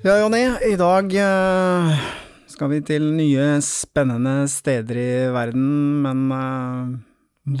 Ja, 0.00 0.14
Jonny. 0.16 0.46
I 0.64 0.76
dag 0.80 1.12
eh, 1.12 1.88
skal 2.48 2.70
vi 2.72 2.78
til 2.88 3.04
nye, 3.12 3.58
spennende 3.60 4.46
steder 4.48 4.96
i 4.96 5.10
verden, 5.34 5.66
men 6.00 6.22
uh, 6.32 6.94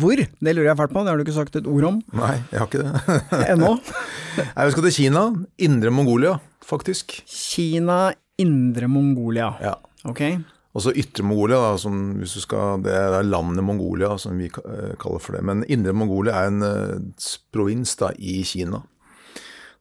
hvor? 0.00 0.16
Det 0.16 0.54
lurer 0.56 0.70
jeg 0.70 0.78
fælt 0.78 0.94
på, 0.94 1.02
det 1.04 1.12
har 1.12 1.20
du 1.20 1.24
ikke 1.26 1.34
sagt 1.36 1.58
et 1.60 1.68
ord 1.68 1.84
om 1.90 1.98
Nei, 2.16 2.38
jeg 2.48 2.62
har 2.62 2.70
ikke 2.70 2.80
det. 2.86 3.18
ennå. 3.52 3.74
Nei, 4.54 4.64
Vi 4.64 4.72
skal 4.72 4.86
til 4.86 4.96
Kina. 4.96 5.26
Indre 5.68 5.92
Mongolia, 5.92 6.32
faktisk. 6.64 7.18
Kina, 7.28 7.98
Indre 8.40 8.88
Mongolia. 8.88 9.50
Ja. 9.60 9.74
Ok. 10.08 10.24
Og 10.72 10.86
så 10.86 10.94
Ytre 10.96 11.26
Mongolia, 11.28 11.60
da, 11.60 11.74
som 11.82 11.98
hvis 12.22 12.38
du 12.38 12.44
skal, 12.46 12.80
det 12.86 12.96
er 12.96 13.20
landet 13.26 13.66
Mongolia, 13.68 14.14
som 14.22 14.40
vi 14.40 14.48
eh, 14.48 14.94
kaller 15.02 15.20
for 15.20 15.36
det. 15.36 15.44
Men 15.44 15.66
Indre 15.68 15.92
Mongolia 15.92 16.40
er 16.40 16.54
en 16.54 16.64
uh, 16.64 17.28
provins 17.52 17.92
da, 18.00 18.14
i 18.16 18.40
Kina. 18.48 18.80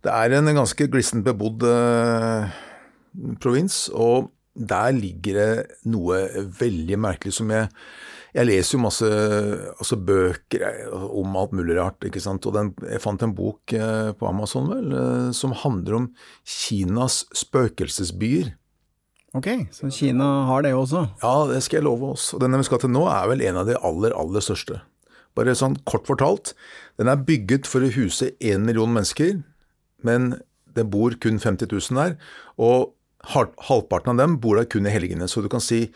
Det 0.05 0.11
er 0.15 0.35
en 0.37 0.53
ganske 0.55 0.87
glissent 0.91 1.25
bebodd 1.25 1.65
eh, 1.67 2.59
provins, 3.43 3.87
og 3.91 4.29
der 4.59 4.93
ligger 4.95 5.39
det 5.39 5.51
noe 5.87 6.23
veldig 6.59 6.99
merkelig 6.99 7.37
som 7.37 7.51
jeg 7.53 7.69
Jeg 8.29 8.45
leser 8.45 8.75
jo 8.75 8.83
masse 8.83 9.07
altså 9.09 9.97
bøker 10.05 10.61
eh, 10.67 10.89
om 10.93 11.33
alt 11.39 11.53
mulig 11.57 11.79
rart, 11.79 11.97
ikke 12.05 12.21
sant. 12.21 12.45
Og 12.45 12.53
den, 12.53 12.67
jeg 12.85 13.01
fant 13.01 13.23
en 13.25 13.33
bok 13.33 13.73
eh, 13.73 14.11
på 14.13 14.27
Amazon 14.29 14.69
vel, 14.69 14.91
eh, 14.93 15.31
som 15.33 15.55
handler 15.57 15.95
om 15.97 16.05
Kinas 16.45 17.23
spøkelsesbyer. 17.33 18.51
Ok, 19.33 19.49
så 19.73 19.89
Kina 19.89 20.45
har 20.45 20.61
det 20.61 20.75
også. 20.77 21.07
Ja, 21.23 21.33
det 21.49 21.63
skal 21.65 21.79
jeg 21.79 21.87
love 21.87 22.13
oss. 22.13 22.29
Og 22.37 22.43
denne 22.45 22.61
vi 22.61 22.69
skal 22.69 22.83
til 22.83 22.93
nå 22.93 23.07
er 23.09 23.31
vel 23.33 23.41
en 23.49 23.63
av 23.63 23.65
de 23.65 23.81
aller, 23.81 24.13
aller 24.13 24.45
største. 24.45 24.77
Bare 25.33 25.57
sånn 25.57 25.79
kort 25.89 26.05
fortalt, 26.05 26.53
den 27.01 27.09
er 27.09 27.25
bygget 27.25 27.65
for 27.69 27.81
å 27.81 27.89
huse 27.97 28.29
én 28.37 28.61
million 28.65 28.93
mennesker, 28.93 29.39
men 30.05 30.33
det 30.75 30.87
bor 30.91 31.15
kun 31.21 31.39
50 31.39 31.69
000 31.71 31.99
der. 31.99 32.15
Og 32.57 32.93
halvparten 33.27 34.13
av 34.13 34.21
dem 34.21 34.37
bor 34.39 34.59
der 34.59 34.67
kun 34.69 34.87
i 34.87 34.93
helgene. 34.93 35.27
Så 35.27 35.41
du 35.43 35.49
kan 35.51 35.63
si 35.63 35.89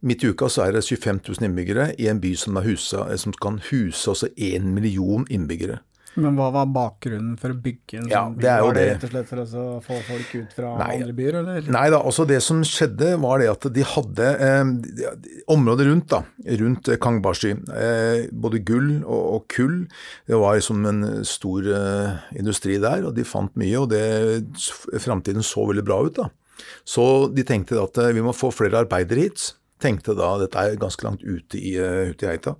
midt 0.00 0.24
i 0.24 0.32
uka 0.32 0.48
så 0.48 0.66
er 0.66 0.76
det 0.76 0.86
25 0.86 1.20
000 1.28 1.48
innbyggere 1.48 1.90
i 1.98 2.08
en 2.08 2.20
by 2.22 2.34
som, 2.38 2.56
husa, 2.64 3.06
eh, 3.10 3.16
som 3.20 3.32
kan 3.32 3.60
huse 3.70 4.10
også 4.10 4.32
én 4.36 4.72
million 4.74 5.26
innbyggere. 5.28 5.80
Men 6.18 6.34
hva 6.34 6.48
var 6.52 6.66
bakgrunnen 6.74 7.36
for 7.38 7.52
å 7.54 7.58
bygge 7.62 8.00
en 8.00 8.08
Ja, 8.10 8.24
sånn 8.24 8.34
by? 8.34 8.42
det 8.42 8.54
var 8.64 8.74
det 8.74 8.80
det. 8.82 8.94
rett 8.94 9.04
og 9.04 9.10
slett 9.12 9.28
for 9.28 9.42
å 9.44 9.66
få 9.84 9.98
folk 10.08 10.32
ut 10.40 10.52
fra 10.56 10.72
Nei. 10.80 10.88
andre 10.96 11.12
byer, 11.14 11.36
eller? 11.38 11.68
Nei 11.70 11.84
da, 11.94 12.00
også 12.02 12.26
det 12.26 12.40
som 12.42 12.62
skjedde 12.66 13.12
var 13.22 13.38
det 13.38 13.46
at 13.52 13.68
de 13.72 13.84
hadde 13.86 14.26
eh, 14.40 14.64
de- 14.64 15.12
de- 15.22 15.42
området 15.54 15.86
rundt 15.86 16.08
da, 16.10 16.22
rundt 16.58 16.88
eh, 16.90 16.96
Kangbashi, 16.96 17.52
eh, 17.52 18.26
både 18.32 18.58
gull 18.66 18.90
og, 19.04 19.22
og 19.36 19.46
kull, 19.54 19.86
det 20.26 20.34
var 20.42 20.58
liksom 20.58 20.84
en 20.90 21.24
stor 21.24 21.62
eh, 21.70 22.18
industri 22.36 22.80
der, 22.82 23.06
og 23.06 23.14
de 23.14 23.22
fant 23.24 23.54
mye, 23.54 23.78
og 23.78 23.88
det, 23.94 24.02
fremtiden 25.00 25.42
så 25.46 25.62
veldig 25.70 25.84
bra 25.86 26.02
ut 26.04 26.18
da. 26.18 26.28
Så 26.84 27.32
de 27.32 27.42
tenkte 27.46 27.78
at 27.80 27.96
eh, 28.02 28.10
vi 28.12 28.20
må 28.26 28.34
få 28.36 28.50
flere 28.52 28.82
arbeidere 28.82 29.28
hit, 29.30 29.52
tenkte 29.82 30.14
da, 30.18 30.30
dette 30.40 30.60
er 30.60 30.78
ganske 30.80 31.04
langt 31.06 31.22
ute 31.24 31.58
i, 31.58 31.74
eh, 31.80 32.12
ute 32.12 32.26
i 32.26 32.30
Eita, 32.30 32.54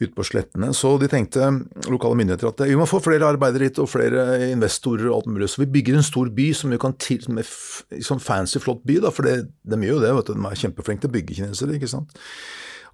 ute 0.00 0.12
på 0.16 0.26
slettene, 0.26 0.72
så 0.76 0.94
de 1.00 1.08
tenkte, 1.10 1.50
lokale 1.92 2.18
myndigheter, 2.20 2.50
at 2.50 2.64
eh, 2.64 2.72
vi 2.72 2.78
må 2.80 2.88
få 2.88 3.02
flere 3.04 3.28
arbeidere 3.28 3.68
hit 3.68 3.80
og 3.82 3.90
flere 3.92 4.50
investorer 4.50 5.08
og 5.10 5.20
alt 5.20 5.30
mulig, 5.34 5.50
så 5.52 5.64
vi 5.64 5.70
bygger 5.76 6.00
en 6.00 6.06
stor 6.06 6.32
by 6.34 6.50
som 6.56 6.74
vi 6.74 6.80
kan 6.82 6.96
til, 7.00 7.24
med 7.34 7.48
sånn 8.04 8.22
fancy, 8.22 8.60
flott 8.62 8.84
by 8.86 9.00
da, 9.04 9.12
for 9.14 9.28
det, 9.28 9.50
de 9.62 9.80
gjør 9.80 9.98
jo 9.98 10.04
det, 10.04 10.14
vet 10.18 10.30
du, 10.30 10.36
de 10.38 10.50
er 10.50 10.62
kjempeflinke 10.64 11.04
til 11.04 11.12
å 11.12 11.16
bygge 11.18 11.40
kinesere, 11.40 11.78
ikke 11.78 11.92
sant? 11.94 12.16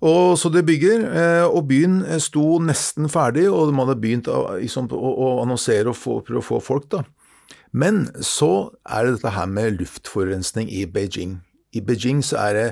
Og 0.00 0.38
så 0.40 0.48
det 0.48 0.64
bygger, 0.64 1.02
eh, 1.12 1.44
og 1.44 1.66
byen 1.68 2.00
sto 2.24 2.56
nesten 2.64 3.10
ferdig, 3.12 3.44
og 3.52 3.68
de 3.68 3.76
hadde 3.82 4.00
begynt 4.00 4.30
liksom, 4.56 4.88
å, 4.96 5.10
å 5.12 5.32
annonsere 5.42 5.92
og 5.92 5.98
få, 5.98 6.20
prøve 6.24 6.40
å 6.40 6.50
få 6.54 6.60
folk 6.64 6.88
da. 6.94 7.04
Men 7.70 8.08
så 8.24 8.72
er 8.88 9.06
det 9.06 9.18
dette 9.18 9.34
her 9.36 9.46
med 9.46 9.78
luftforurensning 9.78 10.70
i 10.72 10.86
Beijing. 10.90 11.38
I 11.72 11.82
Beijing 11.86 12.22
så 12.26 12.40
er 12.42 12.56
det, 12.56 12.66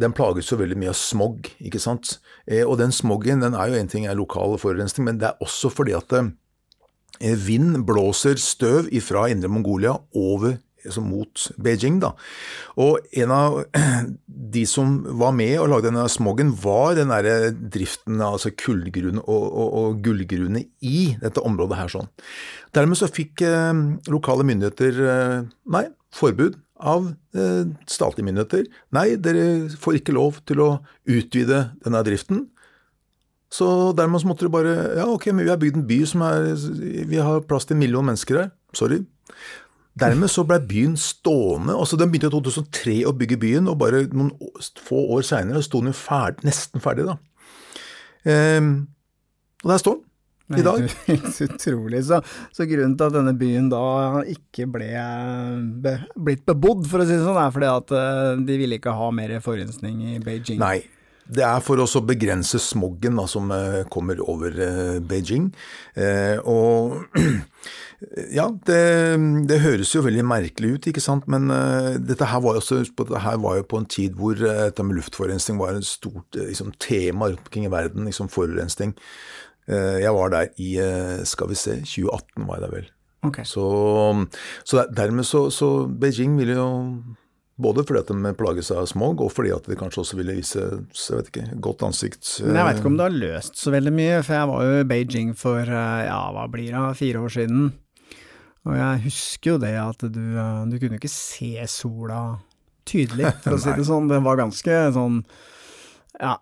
den 0.00 0.12
plages 0.16 0.50
så 0.50 0.58
veldig 0.60 0.76
mye 0.78 0.92
av 0.92 0.98
smog, 1.00 1.48
ikke 1.64 1.80
sant. 1.80 2.18
Eh, 2.46 2.64
og 2.64 2.76
den 2.80 2.92
smogen, 2.92 3.40
den 3.44 3.56
er 3.56 3.72
jo 3.72 3.78
en 3.78 3.88
ting 3.88 4.06
er 4.06 4.18
lokal 4.18 4.58
forurensning, 4.60 5.06
men 5.08 5.20
det 5.20 5.30
er 5.30 5.44
også 5.44 5.72
fordi 5.72 5.96
at 5.96 6.12
eh, 6.18 7.36
vind 7.46 7.82
blåser 7.88 8.40
støv 8.40 8.90
ifra 8.92 9.28
Indre 9.32 9.48
Mongolia 9.52 9.96
over 10.14 10.58
altså 10.84 11.02
mot 11.04 11.44
Beijing. 11.62 11.98
Da. 12.02 12.12
Og 12.80 12.98
en 13.20 13.32
av 13.34 13.58
de 14.54 14.64
som 14.68 15.00
var 15.20 15.34
med 15.36 15.56
og 15.60 15.70
lagde 15.72 15.90
denne 15.90 16.06
smogen, 16.12 16.52
var 16.62 16.96
den 16.98 17.12
der 17.12 17.50
driften 17.56 18.20
av 18.20 18.38
altså 18.38 18.52
kullgrunn 18.56 19.20
og, 19.24 19.44
og, 19.48 19.68
og 19.80 20.00
gullgrunne 20.04 20.66
i 20.80 21.00
dette 21.22 21.44
området 21.44 21.80
her. 21.80 21.92
sånn. 21.92 22.10
Dermed 22.76 23.00
så 23.00 23.10
fikk 23.10 23.44
eh, 23.46 23.84
lokale 24.12 24.46
myndigheter 24.48 25.04
eh, 25.14 25.36
nei, 25.74 25.86
forbud 26.14 26.56
av 26.78 27.10
eh, 27.34 27.66
statlige 27.90 28.26
myndigheter. 28.26 28.66
Nei, 28.94 29.16
dere 29.20 29.68
får 29.80 30.00
ikke 30.00 30.14
lov 30.16 30.40
til 30.48 30.62
å 30.62 30.70
utvide 31.08 31.68
denne 31.84 32.02
driften. 32.06 32.46
Så 33.52 33.66
dermed 33.96 34.26
måtte 34.28 34.44
du 34.44 34.52
bare 34.52 34.74
Ja, 34.98 35.06
ok, 35.08 35.30
men 35.32 35.46
vi 35.46 35.52
har 35.52 35.60
bygd 35.60 35.78
en 35.78 35.86
by 35.88 35.96
som 36.04 36.20
er 36.26 36.50
Vi 37.08 37.16
har 37.16 37.46
plass 37.48 37.64
til 37.64 37.78
en 37.78 37.80
million 37.80 38.04
mennesker 38.04 38.42
her. 38.42 38.50
Sorry. 38.76 39.00
Dermed 39.98 40.30
så 40.30 40.44
ble 40.46 40.60
byen 40.68 40.96
stående. 41.00 41.74
altså 41.74 41.96
Den 41.96 42.12
begynte 42.12 42.28
i 42.28 42.34
2003 42.36 42.98
å 43.08 43.14
bygge 43.16 43.40
byen, 43.40 43.68
og 43.68 43.80
bare 43.80 44.04
noen 44.12 44.30
få 44.84 45.00
år 45.16 45.24
seinere 45.26 45.62
sto 45.64 45.80
den 45.80 45.90
jo 45.90 45.96
ferdig, 45.96 46.44
nesten 46.46 46.84
ferdig. 46.84 47.08
da. 47.08 47.16
Eh, 48.28 48.60
og 49.64 49.72
der 49.72 49.80
står 49.82 49.98
den 49.98 50.07
i 50.56 50.64
dag. 50.64 50.84
Helt 51.06 51.40
utrolig. 51.44 52.04
Så, 52.08 52.20
så 52.52 52.68
grunnen 52.68 52.96
til 52.98 53.10
at 53.10 53.16
denne 53.18 53.34
byen 53.38 53.70
da 53.72 53.82
ikke 54.28 54.68
ble 54.72 54.92
be, 55.84 55.96
blitt 56.16 56.46
bebodd, 56.48 56.86
for 56.88 57.04
å 57.04 57.08
si 57.08 57.16
det 57.16 57.24
sånn, 57.24 57.40
er 57.40 57.54
fordi 57.54 57.72
at 57.72 57.96
eh, 57.98 58.30
de 58.48 58.60
ville 58.62 58.78
ikke 58.80 58.96
ha 58.96 59.10
mer 59.14 59.36
forurensning 59.44 60.00
i 60.14 60.22
Beijing. 60.22 60.62
Nei. 60.62 60.78
Det 61.28 61.42
er 61.44 61.58
for 61.60 61.76
å 61.76 62.00
begrense 62.08 62.56
smoggen 62.62 63.18
da, 63.20 63.26
som 63.28 63.50
eh, 63.52 63.82
kommer 63.92 64.20
over 64.24 64.54
eh, 64.64 64.96
Beijing. 65.04 65.50
Eh, 65.92 66.40
og 66.40 67.04
ja, 68.38 68.46
det, 68.68 68.80
det 69.50 69.58
høres 69.60 69.92
jo 69.92 70.04
veldig 70.06 70.24
merkelig 70.24 70.70
ut, 70.76 70.88
ikke 70.90 71.02
sant. 71.04 71.26
Men 71.30 71.50
uh, 71.52 71.96
dette 72.00 72.28
her 72.30 72.48
også, 72.52 72.80
dette 72.86 73.22
her 73.24 73.40
var 73.42 73.58
jo 73.58 73.66
på 73.68 73.82
en 73.82 73.88
tid 73.90 74.16
hvor 74.18 74.38
uh, 74.38 74.68
dette 74.68 74.86
med 74.86 75.00
luftforurensning 75.00 75.58
var 75.60 75.76
et 75.76 75.88
stort 75.88 76.38
uh, 76.38 76.46
liksom, 76.46 76.72
tema 76.80 77.28
rundt 77.28 77.44
omkring 77.44 77.66
i 77.66 77.72
verden. 77.72 78.06
liksom 78.08 78.30
Forurensning. 78.32 78.94
Eh, 79.68 79.98
jeg 80.02 80.14
var 80.16 80.32
der 80.32 80.52
i, 80.56 80.74
eh, 80.80 81.24
skal 81.28 81.50
vi 81.52 81.58
se, 81.58 81.80
2018 81.84 82.48
var 82.48 82.58
jeg 82.58 82.64
der 82.66 82.74
vel. 82.76 82.90
Ok. 83.28 83.40
Så, 83.48 83.64
så 84.64 84.84
dermed 84.94 85.26
så, 85.26 85.48
så 85.50 85.86
Beijing 85.90 86.36
ville 86.38 86.54
jo 86.54 86.68
både 87.58 87.82
fordi 87.82 88.00
at 88.04 88.12
de 88.12 88.32
plages 88.38 88.70
av 88.70 88.86
smog, 88.86 89.20
og 89.24 89.32
fordi 89.34 89.50
at 89.54 89.66
de 89.66 89.76
kanskje 89.78 90.02
også 90.04 90.18
ville 90.20 90.36
vise 90.38 90.60
jeg 90.62 91.18
vet 91.18 91.30
ikke, 91.32 91.46
godt 91.64 91.82
ansikt. 91.88 92.30
Men 92.44 92.60
jeg 92.60 92.68
vet 92.68 92.80
ikke 92.80 92.90
om 92.92 92.98
det 93.00 93.08
har 93.08 93.18
løst 93.24 93.58
så 93.58 93.74
veldig 93.74 93.94
mye, 93.96 94.22
for 94.22 94.38
jeg 94.38 94.50
var 94.52 94.68
jo 94.68 94.78
i 94.78 94.88
Beijing 94.92 95.34
for 95.38 95.62
eh, 95.66 96.02
ja, 96.06 96.20
hva 96.34 96.46
blir 96.52 96.70
det, 96.74 96.84
fire 97.00 97.24
år 97.24 97.34
siden. 97.34 97.70
Og 98.68 98.74
jeg 98.76 99.04
husker 99.08 99.54
jo 99.54 99.60
det 99.62 99.74
at 99.80 100.06
du, 100.14 100.24
eh, 100.38 100.64
du 100.70 100.78
kunne 100.78 101.00
ikke 101.00 101.12
se 101.12 101.52
sola 101.72 102.22
tydelig, 102.88 103.34
for 103.42 103.58
å 103.58 103.62
si 103.62 103.74
det 103.78 103.88
sånn. 103.90 104.10
Det 104.10 104.22
var 104.24 104.38
ganske 104.40 104.80
sånn 104.94 105.22
ja, 106.18 106.36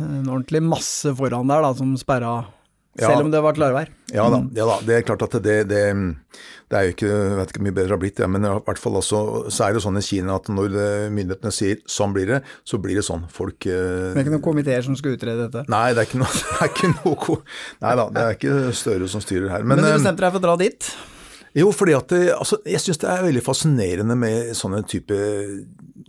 en 0.00 0.28
ordentlig 0.32 0.62
masse 0.64 1.12
foran 1.18 1.48
der 1.52 1.62
da, 1.66 1.74
som 1.78 1.94
sperra, 2.00 2.44
Ja. 2.92 3.08
selv 3.08 3.24
om 3.24 3.30
det 3.32 3.40
var 3.40 3.54
klarvær. 3.56 3.88
Ja 4.12 4.26
da, 4.28 4.42
ja 4.52 4.64
da, 4.68 4.74
det 4.84 4.96
er 4.98 5.04
klart 5.08 5.22
at 5.24 5.36
det, 5.42 5.54
det, 5.70 5.78
det 6.68 6.76
er 6.76 6.82
jo 6.84 6.92
ikke 6.92 7.08
jeg 7.08 7.36
vet 7.38 7.52
ikke 7.52 7.60
hvor 7.62 7.64
mye 7.64 7.76
bedre 7.78 7.88
det 7.88 7.94
har 7.96 8.00
blitt, 8.02 8.18
ja, 8.20 8.26
men 8.28 8.44
i 8.44 8.50
hvert 8.66 8.80
fall 8.82 8.98
også, 9.00 9.20
så 9.48 9.64
er 9.64 9.72
det 9.78 9.82
sånn 9.84 9.96
i 9.96 10.02
Kina 10.04 10.34
at 10.36 10.50
når 10.52 10.76
myndighetene 11.12 11.52
sier 11.56 11.80
sånn 11.88 12.12
blir 12.12 12.28
det, 12.34 12.42
så 12.68 12.76
blir 12.84 13.00
det 13.00 13.06
sånn. 13.08 13.24
Folk 13.32 13.64
eh, 13.64 14.12
Det 14.12 14.20
er 14.20 14.26
ikke 14.26 14.34
noen 14.36 14.44
komiteer 14.44 14.84
som 14.84 14.96
skal 15.00 15.16
utrede 15.16 15.46
dette. 15.46 15.64
Nei, 15.72 15.86
det 15.96 16.04
er 16.04 16.10
ikke 16.10 16.20
noe, 16.20 16.42
det 16.58 16.68
ikke 16.68 16.92
noe 16.98 17.38
Nei 17.86 17.94
da, 18.02 18.06
det 18.12 18.26
er 18.26 18.36
ikke 18.36 18.58
Støre 18.76 19.08
som 19.08 19.24
styrer 19.24 19.48
her. 19.54 19.64
Men, 19.64 19.80
Men 19.80 19.86
du 19.86 19.90
eh, 19.94 19.96
bestemte 19.96 20.26
deg 20.26 20.36
for 20.36 20.42
å 20.42 20.46
dra 20.50 20.58
dit? 20.60 20.92
Jo, 21.52 21.68
fordi 21.76 21.92
at 21.96 22.08
det, 22.08 22.20
altså, 22.32 22.56
jeg 22.64 22.80
syns 22.80 23.00
det 23.02 23.08
er 23.12 23.24
veldig 23.26 23.42
fascinerende 23.44 24.14
med 24.16 24.52
sånne 24.56 24.84
type 24.88 25.16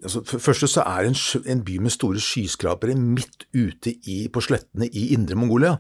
altså, 0.04 0.24
For 0.28 0.38
det 0.38 0.46
første 0.46 0.68
så 0.68 0.86
er 0.86 1.04
det 1.04 1.14
en, 1.14 1.50
en 1.56 1.66
by 1.66 1.80
med 1.84 1.96
store 1.96 2.22
skyskrapere 2.24 2.96
midt 3.00 3.48
ute 3.56 3.96
i, 4.10 4.28
på 4.34 4.44
slettene 4.44 4.90
i 4.92 5.12
indre 5.16 5.40
Mongolia. 5.40 5.78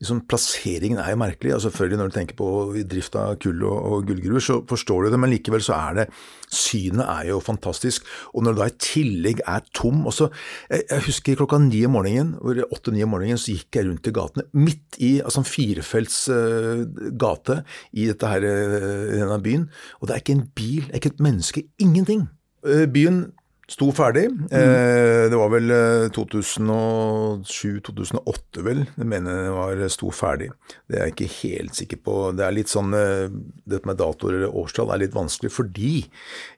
liksom, 0.00 0.22
plasseringen 0.28 0.98
er 1.00 1.12
jo 1.12 1.20
merkelig. 1.20 1.52
Altså, 1.54 1.70
selvfølgelig 1.70 1.98
Når 1.98 2.08
du 2.08 2.14
tenker 2.16 2.36
på 2.38 2.48
drift 2.90 3.16
av 3.16 3.36
kull 3.42 3.62
og, 3.64 3.76
og 3.76 4.08
gullgruver, 4.08 4.42
så 4.42 4.58
forstår 4.68 5.06
du 5.06 5.10
det, 5.10 5.20
men 5.20 5.32
likevel 5.32 5.64
så 5.64 5.76
er 5.76 6.00
det 6.00 6.06
Synet 6.52 7.02
er 7.02 7.30
jo 7.30 7.40
fantastisk. 7.42 8.06
Og 8.34 8.44
når 8.44 8.54
det 8.54 8.60
da 8.60 8.68
i 8.70 8.76
tillegg 8.86 9.40
er 9.46 9.64
tom 9.74 10.04
også, 10.06 10.28
jeg, 10.70 10.84
jeg 10.90 11.06
husker 11.08 11.40
klokka 11.40 11.58
ni 11.58 11.84
om 11.88 11.96
morgenen, 11.96 12.36
åtte-ni 12.70 13.02
om 13.02 13.14
morgenen, 13.16 13.40
så 13.40 13.56
gikk 13.56 13.80
jeg 13.80 13.88
rundt 13.88 14.06
i 14.06 14.14
gatene. 14.14 14.46
Midt 14.54 15.00
i 15.02 15.16
altså 15.24 15.42
en 15.42 15.48
firefelts 15.48 16.20
uh, 16.30 16.84
gate 17.18 17.62
i 17.92 18.06
dette 18.10 18.30
her, 18.30 18.46
uh, 18.46 19.16
denne 19.16 19.40
byen. 19.42 19.66
Og 20.00 20.08
det 20.08 20.14
er 20.14 20.22
ikke 20.22 20.38
en 20.38 20.46
bil, 20.54 20.86
det 20.86 20.94
er 20.94 21.02
ikke 21.02 21.14
et 21.16 21.26
menneske, 21.26 21.66
ingenting. 21.82 22.28
Uh, 22.66 22.86
byen 22.90 23.24
Sto 23.66 23.88
ferdig. 23.90 24.28
Mm. 24.30 24.46
Eh, 24.54 25.26
det 25.30 25.38
var 25.40 25.48
vel 25.50 25.72
2007-2008, 26.14 28.60
eh, 28.60 28.62
vel. 28.62 28.84
Jeg 28.94 29.06
mener 29.10 29.40
det 29.42 29.54
var 29.56 29.74
eh, 29.80 29.88
sto 29.90 30.06
ferdig. 30.14 30.52
Det 30.86 31.00
er 31.00 31.08
jeg 31.08 31.14
ikke 31.16 31.38
helt 31.40 31.74
sikker 31.74 31.98
på. 32.06 32.14
Det 32.38 32.44
er 32.46 32.54
litt 32.54 32.70
sånn 32.70 32.94
Dette 32.94 33.88
med 33.88 33.98
datoer 33.98 34.38
eller 34.38 34.54
årstall 34.54 34.92
er 34.94 35.02
litt 35.02 35.16
vanskelig, 35.16 35.50
fordi 35.50 36.06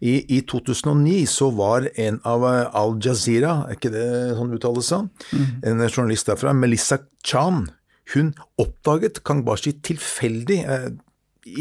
i, 0.05 0.21
i, 0.21 0.43
2009 0.45 1.25
så 1.33 1.49
var 1.57 1.89
en 1.97 2.21
av 2.29 2.45
Al 2.45 3.01
Jazeera, 3.01 3.65
er 3.65 3.73
ikke 3.79 3.95
det 3.95 4.37
sånn 4.37 4.53
uttalelse, 4.59 4.99
mm. 5.33 5.65
en 5.71 5.81
journalist 5.89 6.29
derfra, 6.29 6.53
Melissa 6.53 6.99
Chan, 7.25 7.73
hun 8.13 8.37
oppdaget 8.61 9.25
Kangbashi 9.25 9.73
tilfeldig 9.85 10.61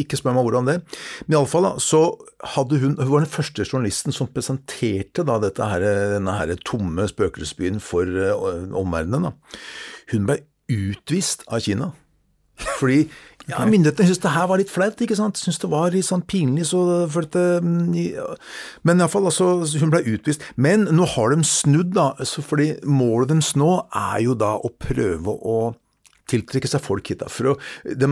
ikke 0.04 0.19
spør 0.19 0.36
meg 0.38 0.48
hvordan 0.48 0.69
det. 0.69 0.78
Men 1.28 1.38
iallfall 1.38 1.69
så 1.84 2.01
hadde 2.56 2.80
hun 2.81 2.98
Hun 2.98 3.12
var 3.12 3.24
den 3.25 3.31
første 3.31 3.66
journalisten 3.66 4.16
som 4.16 4.30
presenterte 4.31 5.25
da 5.28 5.38
dette 5.42 5.63
her, 5.63 5.86
denne 6.18 6.36
her 6.38 6.56
tomme 6.66 7.07
spøkelsesbyen 7.10 7.80
for 7.84 8.06
uh, 8.07 8.68
omverdenen. 8.78 9.31
Hun 10.12 10.28
ble 10.28 10.42
utvist 10.72 11.45
av 11.48 11.63
Kina. 11.63 11.92
Fordi 12.57 13.04
ja, 13.48 13.62
myndighetene 13.63 14.10
syntes 14.10 14.24
det 14.25 14.34
her 14.34 14.48
var 14.50 14.60
litt 14.60 14.72
flaut, 14.72 15.00
ikke 15.00 15.16
sant. 15.16 15.39
Syntes 15.39 15.62
det 15.62 15.69
var 15.72 15.94
litt 15.94 16.07
sånn 16.07 16.25
pinlig, 16.28 16.66
så 16.68 16.81
følte 17.12 17.62
mm, 17.63 17.94
ja. 17.95 18.25
Men 18.88 19.00
iallfall, 19.00 19.30
altså, 19.30 19.62
hun 19.80 19.94
ble 19.94 20.01
utvist. 20.12 20.44
Men 20.60 20.84
nå 20.92 21.07
har 21.13 21.31
de 21.31 21.48
snudd, 21.48 21.94
da. 21.95 22.10
fordi 22.44 22.74
målet 22.84 23.31
deres 23.31 23.54
nå 23.60 23.72
er 23.95 24.24
jo 24.25 24.36
da 24.36 24.57
å 24.60 24.74
prøve 24.84 25.31
å 25.31 25.60
tiltrekke 26.27 26.69
seg 26.69 26.83
folk 26.83 27.09
hit. 27.12 27.24
Da. 27.24 27.56
De, 27.88 28.09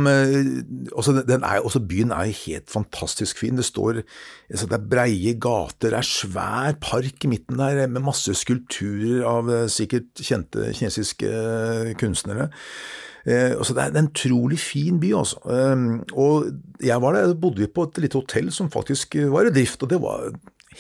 også, 0.95 1.17
er, 1.25 1.59
også 1.61 1.83
byen 1.83 2.13
er 2.15 2.31
helt 2.45 2.71
fantastisk 2.71 3.41
fin. 3.41 3.57
Det 3.59 3.67
står 3.67 4.01
altså 4.01 4.69
det 4.69 4.77
er 4.77 4.89
breie 4.91 5.33
gater, 5.41 5.91
det 5.91 5.99
er 5.99 6.07
svær 6.07 6.77
park 6.83 7.25
i 7.25 7.31
midten 7.31 7.59
der 7.59 7.85
med 7.87 8.05
masse 8.05 8.33
skulpturer 8.37 9.25
av 9.27 9.49
eh, 9.51 9.65
sikkert 9.71 10.21
kjente 10.21 10.71
kinesiske 10.75 11.29
eh, 11.29 11.91
kunstnere. 11.99 12.49
Eh, 13.25 13.55
altså 13.55 13.75
det 13.75 13.85
er 13.85 13.99
en 13.99 14.11
utrolig 14.11 14.59
fin 14.61 14.99
by, 15.01 15.13
altså. 15.17 15.41
Eh, 15.49 15.85
og 16.13 16.49
jeg 16.83 17.01
var 17.03 17.17
der, 17.17 17.37
bodde 17.39 17.65
vi 17.65 17.71
på 17.71 17.87
et 17.87 18.03
lite 18.03 18.19
hotell 18.21 18.51
som 18.53 18.71
faktisk 18.73 19.17
var 19.33 19.49
i 19.49 19.55
drift, 19.55 19.83
og 19.83 19.91
det 19.91 20.01
var 20.03 20.29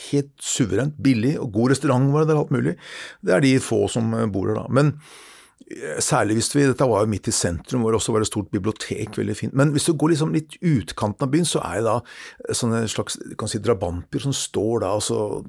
helt 0.09 0.33
suverent 0.43 0.97
billig, 1.01 1.37
og 1.39 1.53
god 1.55 1.71
restaurant 1.71 2.11
var 2.11 2.25
det 2.25 2.33
der, 2.33 2.41
alt 2.43 2.51
mulig. 2.51 2.75
Det 3.23 3.35
er 3.35 3.45
de 3.45 3.55
få 3.63 3.85
som 3.91 4.11
bor 4.33 4.51
der, 4.51 4.59
da. 4.59 4.67
Men 4.69 4.97
Særlig 6.03 6.37
hvis 6.37 6.51
vi, 6.53 6.67
Dette 6.69 6.85
var 6.85 7.01
jo 7.01 7.09
midt 7.09 7.29
i 7.31 7.33
sentrum, 7.33 7.81
hvor 7.81 7.93
det 7.93 7.97
også 7.97 8.13
var 8.13 8.21
et 8.21 8.29
stort 8.29 8.51
bibliotek. 8.53 9.17
veldig 9.17 9.35
fint. 9.35 9.53
Men 9.53 9.71
hvis 9.73 9.87
du 9.89 9.93
går 9.93 10.13
liksom 10.13 10.33
litt 10.35 10.57
utkanten 10.61 11.25
av 11.25 11.31
byen, 11.33 11.47
så 11.47 11.63
er 11.65 11.79
det 11.79 11.87
da 11.87 12.53
sånne 12.53 12.83
slags 12.91 13.17
kan 13.39 13.49
si, 13.49 13.61
drabanter 13.63 14.21
som 14.21 14.35
står 14.35 14.83
da 14.83 14.93
altså 14.93 15.41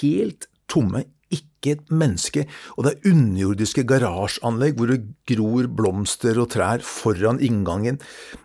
helt 0.00 0.48
tomme. 0.72 1.04
Ikke 1.32 1.76
et 1.76 1.92
menneske. 1.92 2.46
Og 2.76 2.84
det 2.84 2.92
er 2.92 3.12
underjordiske 3.12 3.84
garasjeanlegg 3.88 4.76
hvor 4.76 4.92
det 4.92 5.00
gror 5.28 5.68
blomster 5.68 6.40
og 6.40 6.50
trær 6.52 6.84
foran 6.84 7.40
inngangen. 7.40 8.00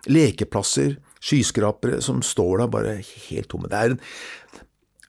Lekeplasser, 0.08 0.98
skyskrapere 1.20 2.02
som 2.04 2.20
står 2.24 2.62
der 2.62 2.72
bare 2.72 2.98
helt 3.00 3.48
tomme. 3.48 3.68
Det 3.68 3.80
er 3.80 3.96
en 3.96 4.00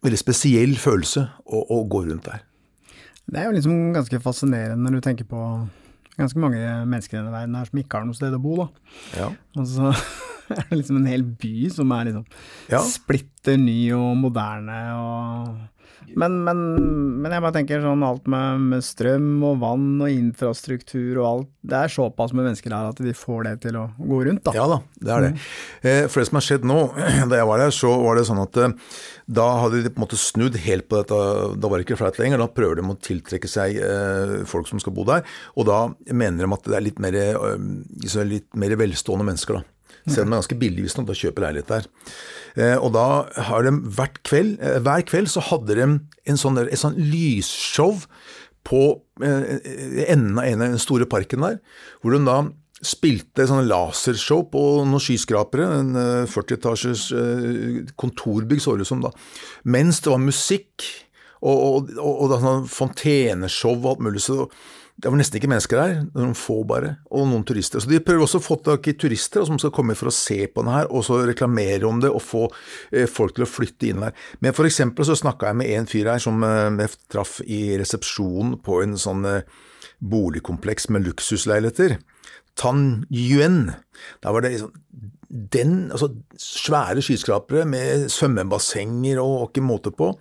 veldig 0.04 0.20
spesiell 0.20 0.78
følelse 0.80 1.28
å, 1.44 1.66
å 1.76 1.84
gå 1.92 2.06
rundt 2.08 2.32
der. 2.32 2.48
Det 3.30 3.44
er 3.44 3.50
jo 3.50 3.58
liksom 3.60 3.92
ganske 3.94 4.20
fascinerende 4.24 4.88
når 4.88 4.98
du 4.98 5.06
tenker 5.06 5.28
på 5.30 5.44
ganske 6.20 6.42
mange 6.42 6.60
mennesker 6.86 7.18
i 7.18 7.22
denne 7.22 7.34
verden 7.34 7.58
her 7.60 7.70
som 7.70 7.82
ikke 7.82 8.00
har 8.00 8.08
noe 8.08 8.18
sted 8.18 8.36
å 8.36 8.42
bo, 8.44 8.58
da. 8.62 8.68
Ja. 9.18 9.30
Og 9.58 9.68
så 9.70 9.92
er 10.56 10.64
det 10.70 10.82
liksom 10.82 11.02
en 11.02 11.10
hel 11.10 11.26
by 11.42 11.70
som 11.74 11.92
er 11.96 12.10
liksom 12.10 12.26
ja. 12.72 12.82
splitter 12.86 13.60
ny 13.62 13.80
og 13.98 14.14
moderne 14.20 14.80
og 15.00 15.79
men, 16.16 16.38
men, 16.46 16.60
men, 17.22 17.34
jeg 17.34 17.44
bare 17.44 17.56
tenker 17.56 17.84
sånn 17.84 18.04
alt 18.06 18.28
med, 18.32 18.64
med, 18.72 18.86
strøm 18.86 19.44
og 19.46 19.60
vann 19.62 19.88
og 20.02 20.12
infrastruktur 20.12 21.20
og 21.20 21.26
alt, 21.30 21.50
det 21.70 21.78
er 21.80 21.94
såpass 21.94 22.34
med 22.34 22.48
mennesker 22.48 22.74
her 22.74 22.90
at 22.92 23.02
de 23.04 23.14
får 23.16 23.46
det 23.48 23.54
til 23.68 23.80
å 23.80 23.86
gå 23.98 24.22
rundt, 24.28 24.44
da. 24.48 24.56
Ja 24.58 24.66
da, 24.72 24.80
det 25.00 25.14
er 25.16 25.26
det. 25.28 25.32
Mm. 25.36 26.10
For 26.10 26.22
det 26.22 26.28
som 26.30 26.40
har 26.40 26.46
skjedd 26.48 26.68
nå, 26.70 26.80
da 27.32 27.42
jeg 27.42 27.50
var 27.52 27.64
der, 27.64 27.74
så 27.76 27.94
var 28.04 28.20
det 28.20 28.28
sånn 28.30 28.44
at 28.44 28.62
eh, 28.64 28.78
da 29.40 29.48
hadde 29.64 29.84
de 29.86 29.94
på 29.94 30.02
en 30.02 30.06
måte 30.08 30.20
snudd 30.20 30.60
helt 30.66 30.90
på 30.90 31.02
dette, 31.02 31.24
da 31.60 31.72
var 31.72 31.80
det 31.80 31.88
ikke 31.88 32.00
flaut 32.00 32.22
lenger. 32.22 32.42
Da 32.42 32.52
prøver 32.52 32.80
de 32.80 32.88
å 32.90 33.00
tiltrekke 33.10 33.52
seg 33.52 33.78
eh, 33.84 34.38
folk 34.50 34.70
som 34.72 34.82
skal 34.82 34.96
bo 34.96 35.06
der, 35.10 35.28
og 35.56 35.70
da 35.70 35.82
mener 36.10 36.46
de 36.46 36.56
at 36.56 36.72
det 36.72 36.80
er 36.80 36.88
litt 36.88 37.04
mer, 37.04 37.20
litt 38.30 38.50
mer 38.58 38.80
velstående 38.80 39.28
mennesker, 39.28 39.60
da. 39.60 39.79
Selv 40.12 40.28
om 40.28 40.34
det 40.34 40.38
er 40.38 40.44
ganske 40.44 40.60
billig 40.62 40.86
hvis 40.86 40.98
man 41.00 41.08
da 41.10 41.18
kjøper 41.18 41.46
leilighet 41.46 41.74
der. 41.74 41.90
Eh, 42.60 42.78
og 42.78 42.94
da 42.96 43.08
har 43.50 43.66
de 43.66 43.74
hvert 43.96 44.22
kveld, 44.28 44.58
eh, 44.62 44.80
hver 44.84 45.06
kveld 45.08 45.30
så 45.32 45.44
hadde 45.50 45.78
de 45.78 45.86
en 45.86 46.40
sånn, 46.40 46.60
et 46.66 46.82
sånn 46.82 46.98
lysshow 46.98 48.02
på 48.68 48.82
eh, 49.24 49.60
enden 50.10 50.40
av 50.40 50.48
en 50.48 50.64
av 50.64 50.74
den 50.74 50.82
store 50.82 51.08
parken 51.10 51.46
der, 51.46 51.60
hvor 52.02 52.16
de 52.16 52.24
da 52.28 52.40
spilte 52.80 53.44
sånn 53.48 53.68
lasershow 53.68 54.46
på 54.54 54.64
noen 54.88 55.04
skyskrapere, 55.04 55.66
en 55.82 55.98
40-etasjes 56.32 57.10
kontorbygg 58.00 58.62
så 58.64 58.78
det 58.80 58.88
ut 58.88 58.92
som 58.94 59.02
da, 59.04 59.12
mens 59.68 60.00
det 60.06 60.14
var 60.14 60.22
musikk 60.24 60.86
og, 61.44 61.58
og, 61.58 61.92
og, 61.98 62.14
og 62.24 62.38
sånn 62.40 62.70
fonteneshow 62.72 63.76
og 63.76 63.90
alt 63.94 64.06
mulig. 64.08 64.24
så 64.24 64.46
det 65.00 65.08
var 65.08 65.16
nesten 65.20 65.40
ikke 65.40 65.50
mennesker 65.52 65.80
der, 65.80 66.00
noen 66.12 66.36
få 66.36 66.58
bare, 66.68 66.98
og 67.16 67.28
noen 67.30 67.46
turister. 67.48 67.80
Så 67.80 67.88
de 67.88 68.02
prøver 68.04 68.26
også 68.26 68.42
å 68.42 68.44
få 68.44 68.58
tak 68.66 68.90
i 68.92 68.96
turister 69.00 69.46
som 69.48 69.60
skal 69.62 69.72
komme 69.76 69.96
for 69.96 70.12
å 70.12 70.16
se 70.16 70.42
på 70.52 70.66
den 70.66 70.74
her, 70.74 70.90
og 70.92 71.06
så 71.08 71.22
reklamere 71.28 71.88
om 71.88 72.02
det 72.04 72.12
og 72.12 72.24
få 72.26 72.44
eh, 72.92 73.08
folk 73.08 73.38
til 73.38 73.46
å 73.46 73.50
flytte 73.50 73.90
inn 73.90 74.04
der. 74.04 74.18
Men 74.44 74.56
for 74.58 74.68
eksempel 74.68 75.08
så 75.08 75.16
snakka 75.20 75.54
jeg 75.54 75.60
med 75.62 75.72
en 75.78 75.90
fyr 75.90 76.12
her 76.12 76.24
som 76.24 76.44
eh, 76.44 76.68
jeg 76.84 77.00
traff 77.16 77.38
i 77.48 77.62
resepsjonen 77.80 78.58
på 78.66 78.82
en 78.84 79.00
sånn 79.00 79.24
eh, 79.30 79.60
boligkompleks 80.04 80.90
med 80.92 81.08
luksusleiligheter. 81.08 82.00
Tan 82.60 83.06
Yuen. 83.08 83.70
Der 84.20 84.36
var 84.36 84.44
det 84.44 84.58
liksom 84.58 84.76
den, 85.30 85.92
altså 85.94 86.10
svære 86.42 87.04
skyskrapere 87.06 87.64
med 87.70 88.08
svømmebassenger 88.10 89.20
og, 89.22 89.36
og 89.36 89.52
ikke 89.52 89.64
måte 89.64 89.92
på. 89.96 90.16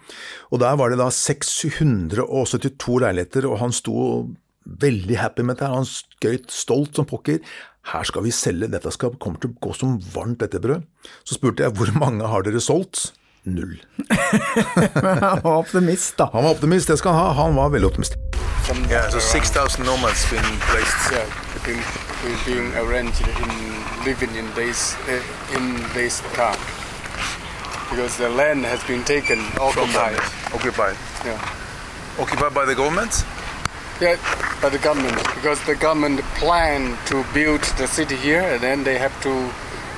Og 0.52 0.60
der 0.60 0.76
var 0.78 0.92
det 0.92 1.00
da 1.00 1.08
672 1.10 3.00
leiligheter, 3.02 3.48
og 3.48 3.58
han 3.62 3.72
sto 3.74 4.28
veldig 4.68 5.18
happy 5.18 5.44
med 5.46 5.56
dette. 5.56 5.70
Han 5.72 5.88
skøyt 5.88 6.52
stolt 6.52 6.98
som 6.98 7.08
pokker. 7.08 7.40
Her 7.88 8.04
skal 8.04 8.24
vi 8.26 8.32
selge, 8.34 8.68
dette 8.68 8.92
skal, 8.92 9.14
kommer 9.22 9.40
til 9.40 9.54
å 9.54 9.60
gå 9.64 9.72
som 9.76 9.96
varmt 10.12 10.42
dette 10.42 10.60
brød. 10.60 10.84
Så 11.24 11.38
spurte 11.38 11.64
jeg 11.64 11.76
hvor 11.78 11.92
mange 11.96 12.28
har 12.28 12.44
dere 12.44 12.60
solgt? 12.60 13.12
Null. 13.48 13.78
han 14.92 15.40
var 15.40 15.54
optimist, 15.62 16.18
da. 16.18 16.28
Han 16.34 16.44
var 16.44 16.58
optimist, 16.58 16.90
det 16.90 16.98
skal 17.00 17.16
han 17.16 17.22
ha. 17.22 17.36
Han 17.38 17.56
var 17.56 17.72
veldig 17.72 17.88
optimist. 17.88 18.18
Yeah, 18.90 19.08
so 19.08 19.18
6,000 19.18 19.86
nomads 19.86 20.28
been 20.28 20.44
placed. 20.68 21.12
Yeah, 21.12 21.24
been, 21.64 21.80
being 22.44 22.74
arranged 22.76 23.24
in 23.24 24.04
living 24.04 24.34
in 24.36 24.44
this 24.54 24.94
uh, 25.08 25.56
in 25.56 25.80
this 25.94 26.20
camp 26.34 26.60
because 27.90 28.18
the 28.18 28.28
land 28.28 28.66
has 28.66 28.84
been 28.84 29.04
taken 29.04 29.38
occupied. 29.58 30.20
Occupied. 30.52 30.96
Yeah. 31.24 31.40
Occupied 32.18 32.52
by 32.52 32.66
the 32.66 32.74
government. 32.74 33.24
Yeah, 34.00 34.16
by 34.62 34.68
the 34.68 34.78
government 34.78 35.16
because 35.34 35.64
the 35.66 35.74
government 35.74 36.20
planned 36.38 36.96
to 37.06 37.24
build 37.34 37.62
the 37.78 37.86
city 37.88 38.14
here, 38.14 38.42
and 38.42 38.60
then 38.60 38.84
they 38.84 38.96
have 38.96 39.14
to 39.22 39.30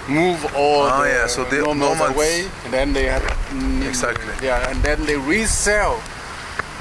move 0.09 0.42
all 0.57 0.83
ah, 0.83 1.02
the 1.02 1.09
yeah, 1.09 1.26
so 1.26 1.45
the 1.45 1.61
nomads 1.75 2.14
away, 2.14 2.49
and 2.64 2.73
then 2.73 2.92
they 2.92 3.04
have 3.04 3.23
mm, 3.52 3.87
exactly 3.87 4.33
yeah, 4.42 4.71
and 4.71 4.83
then 4.83 5.04
they 5.04 5.16
resell 5.16 6.00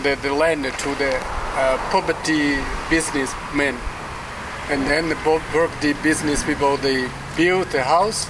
the, 0.03 0.15
the 0.21 0.33
land 0.33 0.63
to 0.63 0.95
the 0.95 1.11
uh, 1.59 1.77
property 1.89 2.57
businessmen, 2.89 3.75
and 4.69 4.87
then 4.87 5.09
the 5.09 5.15
property 5.15 5.93
business 6.01 6.43
people 6.43 6.77
they 6.77 7.09
build 7.35 7.67
the 7.67 7.83
house, 7.83 8.27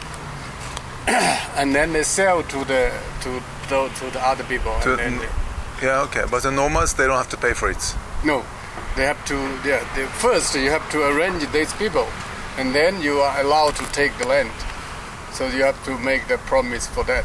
and 1.57 1.75
then 1.75 1.93
they 1.93 2.03
sell 2.03 2.41
to 2.43 2.65
the 2.65 2.91
to 3.21 3.29
the, 3.69 3.89
to 3.99 4.09
the 4.11 4.19
other 4.25 4.43
people. 4.45 4.73
To, 4.81 4.95
they, 4.95 5.29
yeah, 5.81 6.01
okay, 6.09 6.25
but 6.29 6.43
the 6.43 6.51
nomads 6.51 6.95
they 6.95 7.05
don't 7.05 7.17
have 7.17 7.29
to 7.29 7.37
pay 7.37 7.53
for 7.53 7.69
it. 7.69 7.95
No, 8.25 8.43
they 8.99 9.05
have 9.05 9.23
to 9.25 9.35
yeah 9.65 9.81
they, 9.95 10.05
first 10.19 10.53
you 10.55 10.69
have 10.69 10.85
to 10.91 10.99
arrange 11.07 11.49
these 11.53 11.71
people 11.75 12.05
and 12.57 12.75
then 12.75 13.01
you 13.01 13.19
are 13.19 13.39
allowed 13.39 13.73
to 13.77 13.85
take 13.93 14.11
the 14.17 14.27
land. 14.27 14.51
So 15.31 15.47
you 15.47 15.63
have 15.63 15.81
to 15.85 15.97
make 15.99 16.27
the 16.27 16.37
promise 16.39 16.85
for 16.87 17.05
that. 17.05 17.23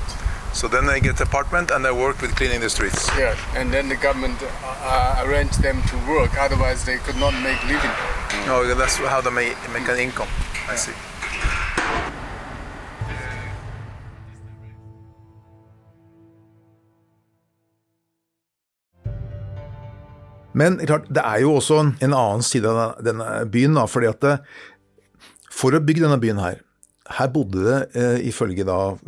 So 0.53 0.69
then 0.69 0.87
they 0.87 1.01
get 1.01 1.21
apartment 1.21 1.73
and 1.73 1.85
they 1.85 1.91
work 1.91 2.21
with 2.23 2.37
cleaning 2.37 2.61
the 2.61 2.71
streets. 2.71 3.11
Yeah 3.19 3.35
and 3.57 3.73
then 3.73 3.89
the 3.89 3.97
government 3.97 4.39
uh, 4.41 5.25
arrange 5.27 5.57
them 5.57 5.83
to 5.91 5.97
work 6.07 6.39
otherwise 6.39 6.85
they 6.85 6.99
could 6.99 7.17
not 7.17 7.35
make 7.43 7.61
living. 7.65 7.95
No 8.47 8.73
that's 8.75 8.99
how 8.99 9.21
they 9.21 9.31
make, 9.31 9.57
make 9.73 9.89
an 9.89 9.99
income 9.99 10.29
I 10.69 10.77
see. 10.77 10.95
Men 20.55 20.79
klart, 20.83 21.09
det 21.11 21.23
er 21.25 21.43
jo 21.43 21.57
også 21.59 21.81
en 21.83 22.13
annen 22.15 22.45
side 22.47 22.71
av 22.71 23.01
denne 23.05 23.27
byen. 23.51 23.75
Da, 23.79 23.89
fordi 23.91 24.11
at 24.11 24.23
det, 24.25 24.39
For 25.55 25.75
å 25.75 25.83
bygge 25.83 26.03
denne 26.03 26.19
byen 26.19 26.41
her, 26.43 26.63
her 27.15 27.29
bodde 27.31 27.63
det, 27.63 27.81
eh, 27.95 28.29
ifølge 28.31 28.65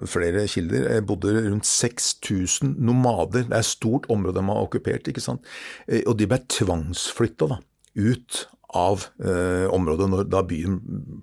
flere 0.06 0.46
kilder, 0.46 0.84
eh, 0.90 1.00
bodde 1.00 1.32
rundt 1.48 1.66
6000 1.66 2.76
nomader. 2.78 3.48
Det 3.48 3.52
er 3.52 3.64
et 3.64 3.64
stort 3.64 4.06
område 4.08 4.38
de 4.38 4.46
har 4.46 4.66
okkupert. 4.66 5.08
ikke 5.08 5.20
sant? 5.22 5.40
Eh, 5.88 6.02
og 6.06 6.18
de 6.18 6.26
ble 6.26 6.38
tvangsflytta 6.38 7.58
ut 7.96 8.46
av 8.74 9.06
eh, 9.24 9.66
området 9.72 10.08
når, 10.10 10.28
da 10.28 10.42
byen 10.42 10.78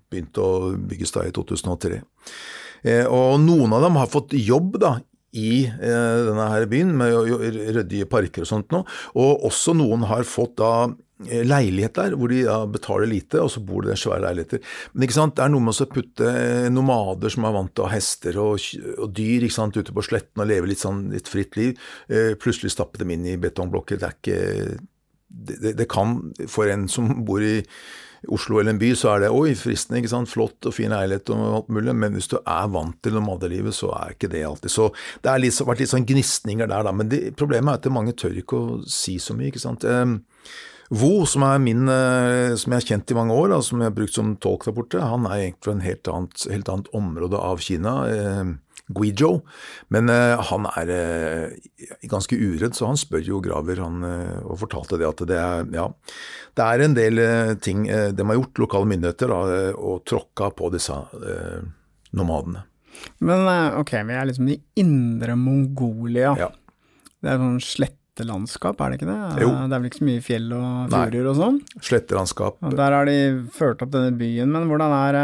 begynte 0.10 0.42
å 0.42 0.74
bygges 0.76 1.12
da 1.12 1.26
i 1.28 1.32
2003. 1.32 2.02
Eh, 2.84 3.06
og 3.06 3.40
noen 3.44 3.74
av 3.74 3.86
dem 3.86 3.96
har 3.96 4.12
fått 4.12 4.34
jobb 4.34 4.80
da 4.82 4.98
i 5.34 5.66
eh, 5.66 6.20
denne 6.28 6.50
her 6.52 6.68
byen 6.70 6.94
med 6.98 7.16
å 7.16 7.24
rydde 7.42 8.06
parker 8.10 8.46
og 8.46 8.50
sånt 8.50 8.74
noe. 8.74 8.86
Og 9.18 9.48
også 9.50 9.74
noen 9.78 10.06
har 10.10 10.28
fått 10.30 10.56
da 10.62 10.74
eh, 11.26 11.42
leilighet 11.48 11.98
der, 11.98 12.16
hvor 12.20 12.30
de 12.30 12.44
da 12.46 12.60
betaler 12.70 13.10
lite, 13.10 13.42
og 13.42 13.50
så 13.54 13.64
bor 13.66 13.86
de 13.86 13.96
i 13.96 14.00
svære 14.00 14.22
leiligheter. 14.28 14.62
Men 14.94 15.08
ikke 15.08 15.18
sant, 15.18 15.36
det 15.40 15.46
er 15.46 15.54
noe 15.56 15.66
med 15.66 15.82
å 15.82 15.90
putte 15.90 16.32
nomader 16.74 17.34
som 17.34 17.50
er 17.50 17.58
vant 17.58 17.74
til 17.74 17.86
å 17.86 17.90
ha 17.90 17.98
hester 17.98 18.40
og, 18.44 18.70
og, 19.00 19.10
dyr 19.18 19.48
ikke 19.48 19.58
sant, 19.58 19.82
ute 19.82 19.96
på 19.96 20.06
sletten 20.06 20.46
og 20.46 20.50
leve 20.54 20.70
litt 20.70 20.84
sånn 20.84 21.08
litt 21.16 21.32
fritt 21.32 21.58
liv, 21.60 21.76
eh, 22.14 22.34
plutselig 22.38 22.76
stappe 22.76 23.02
dem 23.02 23.16
inn 23.18 23.28
i 23.34 23.38
betongblokker. 23.42 24.02
Det 24.02 24.10
er 24.10 24.20
ikke 24.22 24.82
det, 25.34 25.78
det, 25.80 25.90
kan, 25.90 26.20
for 26.46 26.70
en 26.70 26.86
som 26.92 27.10
bor 27.26 27.42
i 27.42 27.64
Oslo 28.32 28.60
eller 28.60 28.74
en 28.74 28.82
by, 28.82 28.92
så 28.96 29.14
er 29.14 29.24
det 29.26 29.32
oi, 29.36 29.54
fristende, 29.60 30.00
ikke 30.00 30.14
sant, 30.14 30.32
flott 30.32 30.70
og 30.70 30.76
fin 30.76 30.94
leilighet 30.94 31.32
og 31.36 31.44
alt 31.60 31.72
mulig, 31.76 31.96
men 32.00 32.16
hvis 32.16 32.30
du 32.32 32.38
er 32.40 32.70
vant 32.72 32.96
til 33.04 33.18
nomadelivet, 33.18 33.76
så 33.76 33.92
er 33.98 34.14
ikke 34.16 34.32
det 34.32 34.46
alltid. 34.48 34.72
Så 34.72 34.90
det 35.24 35.34
har 35.34 35.68
vært 35.68 35.84
litt 35.84 35.92
sånn 35.92 36.08
gnisninger 36.08 36.70
der, 36.70 36.86
da. 36.88 36.94
Men 36.96 37.12
det, 37.12 37.24
problemet 37.40 37.74
er 37.74 37.82
at 37.82 37.96
mange 37.96 38.16
tør 38.16 38.38
ikke 38.40 38.60
å 38.60 38.78
si 38.88 39.18
så 39.20 39.36
mye, 39.38 39.52
ikke 39.52 39.64
sant. 39.64 39.88
Eh, 39.88 40.16
Vo, 40.94 41.24
som 41.26 41.42
er 41.48 41.62
min, 41.64 41.88
eh, 41.90 42.54
som 42.60 42.74
jeg 42.74 42.82
har 42.82 42.88
kjent 42.92 43.12
i 43.12 43.16
mange 43.18 43.34
år, 43.34 43.56
og 43.56 43.64
som 43.66 43.80
jeg 43.82 43.90
har 43.90 43.96
brukt 43.98 44.14
som 44.14 44.36
tolk 44.38 44.68
der 44.68 44.76
borte, 44.78 45.02
han 45.02 45.26
er 45.26 45.48
egentlig 45.48 45.66
fra 45.66 45.74
en 45.74 45.82
helt 45.82 46.10
helt 46.52 46.70
annet 46.70 46.92
område 46.94 47.40
av 47.40 47.64
Kina. 47.64 47.94
Eh, 48.90 48.94
Guizhou. 48.94 49.42
Men 49.90 50.10
uh, 50.10 50.42
han 50.50 50.68
er 50.76 50.92
uh, 50.92 51.98
ganske 52.10 52.36
uredd, 52.36 52.76
så 52.76 52.88
han 52.90 53.00
spør 53.00 53.24
jo 53.24 53.42
Graver 53.44 53.80
han, 53.84 54.04
uh, 54.04 54.44
og 54.44 54.60
fortalte 54.60 55.00
det 55.00 55.08
at 55.08 55.24
det 55.28 55.40
er, 55.40 55.66
ja, 55.74 55.88
det 56.56 56.68
er 56.68 56.84
en 56.84 56.98
del 56.98 57.24
ting 57.64 57.88
de 57.88 58.28
har 58.28 58.38
gjort, 58.38 58.60
lokale 58.60 58.90
myndigheter, 58.92 59.32
da, 59.32 59.72
og 59.74 60.04
tråkka 60.06 60.52
på 60.54 60.70
disse 60.74 60.94
nomadene. 62.14 62.68
Men 63.26 63.48
ok, 63.80 63.96
vi 64.06 64.14
er 64.14 64.30
liksom 64.30 64.52
i 64.54 64.60
indre 64.80 65.34
Mongolia. 65.40 66.36
Ja. 66.38 66.52
Det 67.24 67.32
er 67.32 67.42
sånn 67.42 67.58
slettelandskap, 67.66 68.78
er 68.84 68.94
det 68.94 69.00
ikke 69.00 69.10
det? 69.10 69.18
Jo. 69.42 69.50
Det 69.50 69.74
er 69.74 69.82
vel 69.82 69.90
ikke 69.90 70.02
så 70.04 70.08
mye 70.12 70.24
fjell 70.28 70.48
og 70.60 70.94
fjorder 70.94 71.30
og 71.32 71.40
sånn? 71.40 71.60
Slettelandskap. 71.90 72.62
Og 72.62 72.78
der 72.78 72.98
har 73.00 73.10
de 73.10 73.18
ført 73.56 73.82
opp 73.82 73.96
denne 73.96 74.14
byen, 74.20 74.54
men 74.54 74.70
hvordan 74.70 74.94
er, 75.00 75.18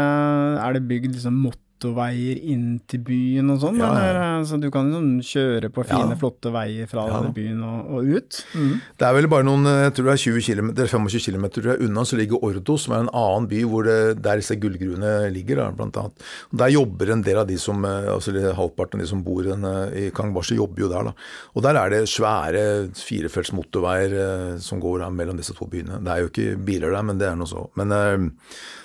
er 0.66 0.74
det 0.74 0.86
bygd 0.90 1.14
liksom 1.14 1.38
mot 1.46 1.60
motorveier 1.80 2.40
inn 2.52 2.80
til 2.88 3.00
byen 3.04 3.50
og 3.54 3.60
sånn? 3.62 3.78
Ja, 3.80 3.90
ja. 3.96 4.44
Så 4.44 4.58
du 4.60 4.68
kan 4.72 4.90
liksom 4.90 5.20
kjøre 5.24 5.70
på 5.72 5.84
fine, 5.88 6.12
ja. 6.12 6.18
flotte 6.20 6.52
veier 6.52 6.88
fra 6.90 7.06
byen 7.32 7.62
og, 7.64 7.90
og 7.96 8.10
ut? 8.16 8.40
Mm. 8.54 8.74
Det 9.00 9.06
er 9.06 9.16
vel 9.16 9.28
bare 9.30 9.46
noen, 9.46 9.64
jeg 9.86 9.94
tror 9.96 10.10
det 10.10 10.14
er 10.14 10.22
20 10.24 10.44
km, 10.46 10.70
25 10.76 11.24
km 11.26 11.46
unna, 11.86 12.04
så 12.04 12.18
ligger 12.18 12.44
Ordo, 12.44 12.76
som 12.76 12.94
er 12.94 13.04
en 13.04 13.12
annen 13.12 13.48
by 13.50 13.62
hvor 13.70 13.86
det, 13.88 13.98
der 14.20 14.40
disse 14.40 14.58
gullgruene 14.60 15.30
ligger, 15.32 15.62
da, 15.62 15.70
blant 15.76 16.00
annet. 16.00 16.26
Der 16.62 16.74
jobber 16.74 17.14
en 17.14 17.24
del 17.26 17.42
av 17.42 17.48
de 17.48 17.58
som, 17.60 17.84
eh, 17.88 18.10
altså 18.12 18.34
halvparten 18.56 19.00
av 19.00 19.06
de 19.06 19.10
som 19.10 19.24
bor 19.24 19.46
i 19.46 20.10
Kangbashi, 20.14 20.58
jobber 20.60 20.84
jo 20.84 20.90
der. 20.92 21.10
da. 21.10 21.14
Og 21.56 21.64
der 21.64 21.80
er 21.80 21.94
det 21.94 22.02
svære 22.10 22.64
firefelts 22.98 23.54
motorveier 23.56 24.18
eh, 24.26 24.58
som 24.62 24.82
går 24.82 25.08
mellom 25.14 25.40
disse 25.40 25.56
to 25.56 25.68
byene. 25.70 26.02
Det 26.04 26.12
er 26.12 26.24
jo 26.24 26.30
ikke 26.32 26.60
biler 26.66 26.92
der, 26.92 27.06
men 27.06 27.20
det 27.20 27.30
er 27.30 27.40
noe 27.40 27.50
så. 27.50 27.66
Men 27.80 27.96
eh, 27.96 28.28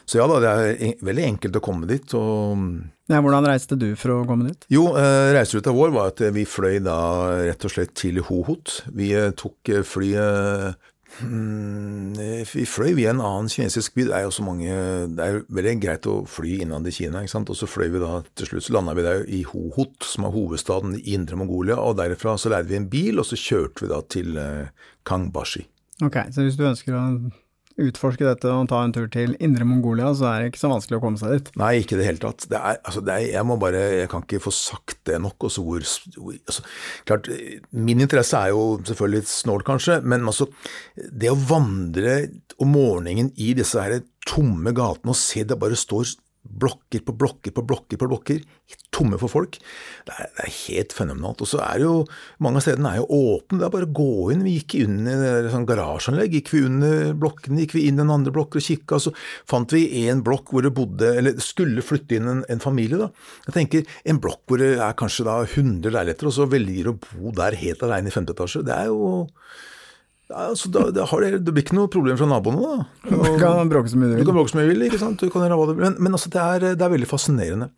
så 0.06 0.20
ja 0.20 0.28
da, 0.30 0.38
det 0.42 0.50
er 0.52 1.06
veldig 1.06 1.26
enkelt 1.32 1.58
å 1.58 1.64
komme 1.66 1.90
dit. 1.90 2.14
Og 2.18 2.62
ja, 3.06 3.20
hvordan 3.22 3.46
reiste 3.46 3.78
du 3.78 3.92
for 4.00 4.16
å 4.16 4.24
komme 4.26 4.50
dit? 4.50 4.66
Jo, 4.74 4.88
eh, 4.98 5.32
reiseruta 5.36 5.74
vår 5.76 5.94
var 5.94 6.12
at 6.14 6.24
vi 6.34 6.46
fløy 6.50 6.80
da 6.86 6.98
rett 7.46 7.68
og 7.68 7.74
slett 7.74 7.94
til 7.98 8.18
Hohot. 8.26 8.80
Vi 8.98 9.12
eh, 9.14 9.30
tok 9.38 9.70
eh, 9.70 9.84
flyet 9.86 10.80
hmm, 11.20 12.18
vi 12.50 12.66
fløy 12.66 12.96
via 12.98 13.14
en 13.14 13.22
annen 13.22 13.52
kinesisk 13.52 13.94
by. 13.94 14.08
Det 14.10 14.18
er 14.18 14.26
jo 14.26 14.34
så 14.34 14.48
mange 14.48 14.74
Det 15.14 15.28
er 15.28 15.40
veldig 15.54 15.76
greit 15.84 16.10
å 16.10 16.18
fly 16.30 16.58
innad 16.66 16.90
i 16.90 16.96
Kina, 16.98 17.22
ikke 17.22 17.36
sant. 17.36 17.54
Og 17.54 17.60
så 17.60 17.70
fløy 17.70 17.92
vi 17.94 18.02
da 18.02 18.24
til 18.34 18.50
slutt, 18.50 18.68
så 18.68 18.78
landa 18.80 18.98
vi 18.98 19.06
der 19.06 19.24
i 19.30 19.44
Hohot, 19.52 20.00
som 20.02 20.26
er 20.26 20.36
hovedstaden 20.36 20.98
i 20.98 21.06
Indre 21.14 21.38
Mongolia. 21.38 21.78
Og 21.78 22.00
derfra 22.02 22.40
så 22.42 22.56
leide 22.56 22.74
vi 22.74 22.82
en 22.82 22.90
bil, 22.90 23.22
og 23.22 23.30
så 23.30 23.38
kjørte 23.38 23.86
vi 23.86 23.94
da 23.94 24.02
til 24.18 24.38
Kangbashi. 25.06 25.68
Ok, 26.04 26.24
så 26.34 26.44
hvis 26.44 26.58
du 26.58 26.66
ønsker 26.68 26.98
å 26.98 27.06
utforske 27.82 28.24
dette 28.24 28.52
og 28.52 28.70
ta 28.72 28.80
en 28.86 28.94
tur 28.96 29.08
til 29.12 29.34
Indre 29.44 29.68
Mongolia, 29.68 30.14
så 30.16 30.30
er 30.30 30.42
det 30.44 30.54
ikke 30.54 30.62
så 30.62 30.72
vanskelig 30.72 31.00
å 31.00 31.04
komme 31.04 31.20
seg 31.20 31.36
dit. 31.36 31.52
Nei, 31.60 31.72
ikke 31.82 31.98
i 31.98 32.00
det 32.00 32.08
hele 32.08 32.24
tatt. 32.24 32.48
Det 32.52 32.60
er, 32.60 32.80
altså, 32.88 33.04
det 33.06 33.16
er, 33.16 33.26
jeg 33.34 33.48
må 33.50 33.58
bare, 33.62 33.84
jeg 34.00 34.12
kan 34.12 34.24
ikke 34.24 34.44
få 34.46 34.54
sagt 34.56 35.02
det 35.10 35.20
nok. 35.24 35.48
Også 35.50 35.64
hvor, 35.66 35.84
altså, 35.84 36.66
klart, 37.08 37.30
Min 37.76 38.04
interesse 38.04 38.40
er 38.40 38.54
jo 38.56 38.66
selvfølgelig 38.88 39.24
litt 39.26 39.32
snål, 39.32 39.66
kanskje, 39.68 40.00
men 40.08 40.28
altså, 40.28 40.48
det 40.96 41.32
å 41.34 41.40
vandre 41.50 42.18
om 42.62 42.72
morgenen 42.72 43.34
i 43.36 43.52
disse 43.58 43.82
her 43.82 44.00
tomme 44.26 44.72
gatene 44.76 45.14
og 45.14 45.20
se 45.20 45.44
det 45.46 45.58
bare 45.62 45.78
står 45.78 46.16
blokker 46.46 47.02
på 47.06 47.16
blokker 47.18 47.54
på 47.56 47.64
blokker 47.66 48.00
på 48.00 48.08
blokker, 48.10 48.42
tomme 48.94 49.18
for 49.20 49.32
folk. 49.32 49.58
Det 50.08 50.14
er, 50.14 50.30
det 50.38 50.46
er 50.46 50.54
helt 50.56 50.96
fenomenalt. 50.96 51.42
Og 51.44 51.50
så 51.50 51.62
er 51.66 51.82
det 51.82 51.88
jo 51.88 51.96
Mange 52.44 52.60
av 52.60 52.66
stedene 52.66 52.92
er 52.92 53.02
jo 53.02 53.18
åpne, 53.36 53.60
det 53.60 53.68
er 53.68 53.74
bare 53.74 53.88
å 53.88 53.96
gå 53.96 54.32
inn. 54.34 54.44
Vi 54.46 54.56
gikk 54.60 54.76
inn 54.84 55.10
i 55.10 55.16
sånn 55.52 55.68
garasjeanlegg, 55.68 56.38
gikk 56.38 56.52
vi 56.54 56.64
under 56.68 57.14
blokkene, 57.20 57.62
gikk 57.64 57.76
vi 57.78 57.86
inn 57.90 58.00
i 58.00 58.04
en 58.06 58.14
andre 58.14 58.34
blokken 58.36 58.62
og 58.62 58.68
kikka, 58.68 59.00
så 59.02 59.14
fant 59.50 59.76
vi 59.76 59.86
en 60.06 60.24
blokk 60.26 60.54
hvor 60.54 60.66
det 60.66 60.74
bodde, 60.76 61.12
eller 61.20 61.40
skulle 61.44 61.86
flytte 61.86 62.20
inn 62.20 62.32
en, 62.32 62.44
en, 62.52 62.64
familie. 62.64 63.00
da. 63.02 63.10
Jeg 63.50 63.58
tenker 63.60 63.96
En 64.06 64.20
blokk 64.22 64.44
hvor 64.50 64.62
det 64.62 64.76
er 64.82 64.98
kanskje 64.98 65.26
da 65.28 65.40
100 65.44 65.94
leiligheter, 65.94 66.30
og 66.30 66.36
så 66.36 66.50
velger 66.50 66.92
å 66.92 66.98
bo 67.00 67.34
der 67.36 67.58
helt 67.60 67.84
alene 67.86 68.12
i 68.12 68.16
femte 68.16 68.36
etasje. 68.36 68.64
Det 68.66 68.76
er 68.76 68.92
jo 68.92 69.26
altså, 70.34 70.70
da, 70.74 70.86
da 70.94 71.06
det, 71.22 71.32
det, 71.46 71.54
blir 71.54 71.66
ikke 71.66 71.78
noe 71.78 71.92
problem 71.92 72.18
fra 72.20 72.28
naboene, 72.30 72.62
da. 72.62 72.86
Og, 73.12 73.26
du 73.26 73.42
kan 73.42 73.72
bråke 73.72 73.92
så 73.92 74.00
mye 74.00 74.12
du 74.12 74.16
vil. 74.16 74.24
Du 74.24 74.30
kan 74.30 74.38
bråke 74.38 74.54
så 74.54 74.60
mye 74.60 74.68
du 74.68 74.72
vil, 74.74 74.86
ikke 74.88 75.02
sant. 75.02 75.26
men, 75.26 75.98
men 76.00 76.18
altså, 76.18 76.32
det 76.34 76.46
er, 76.46 76.70
det 76.74 76.86
er, 76.86 76.94
veldig 76.96 77.10
fascinerende. 77.10 77.70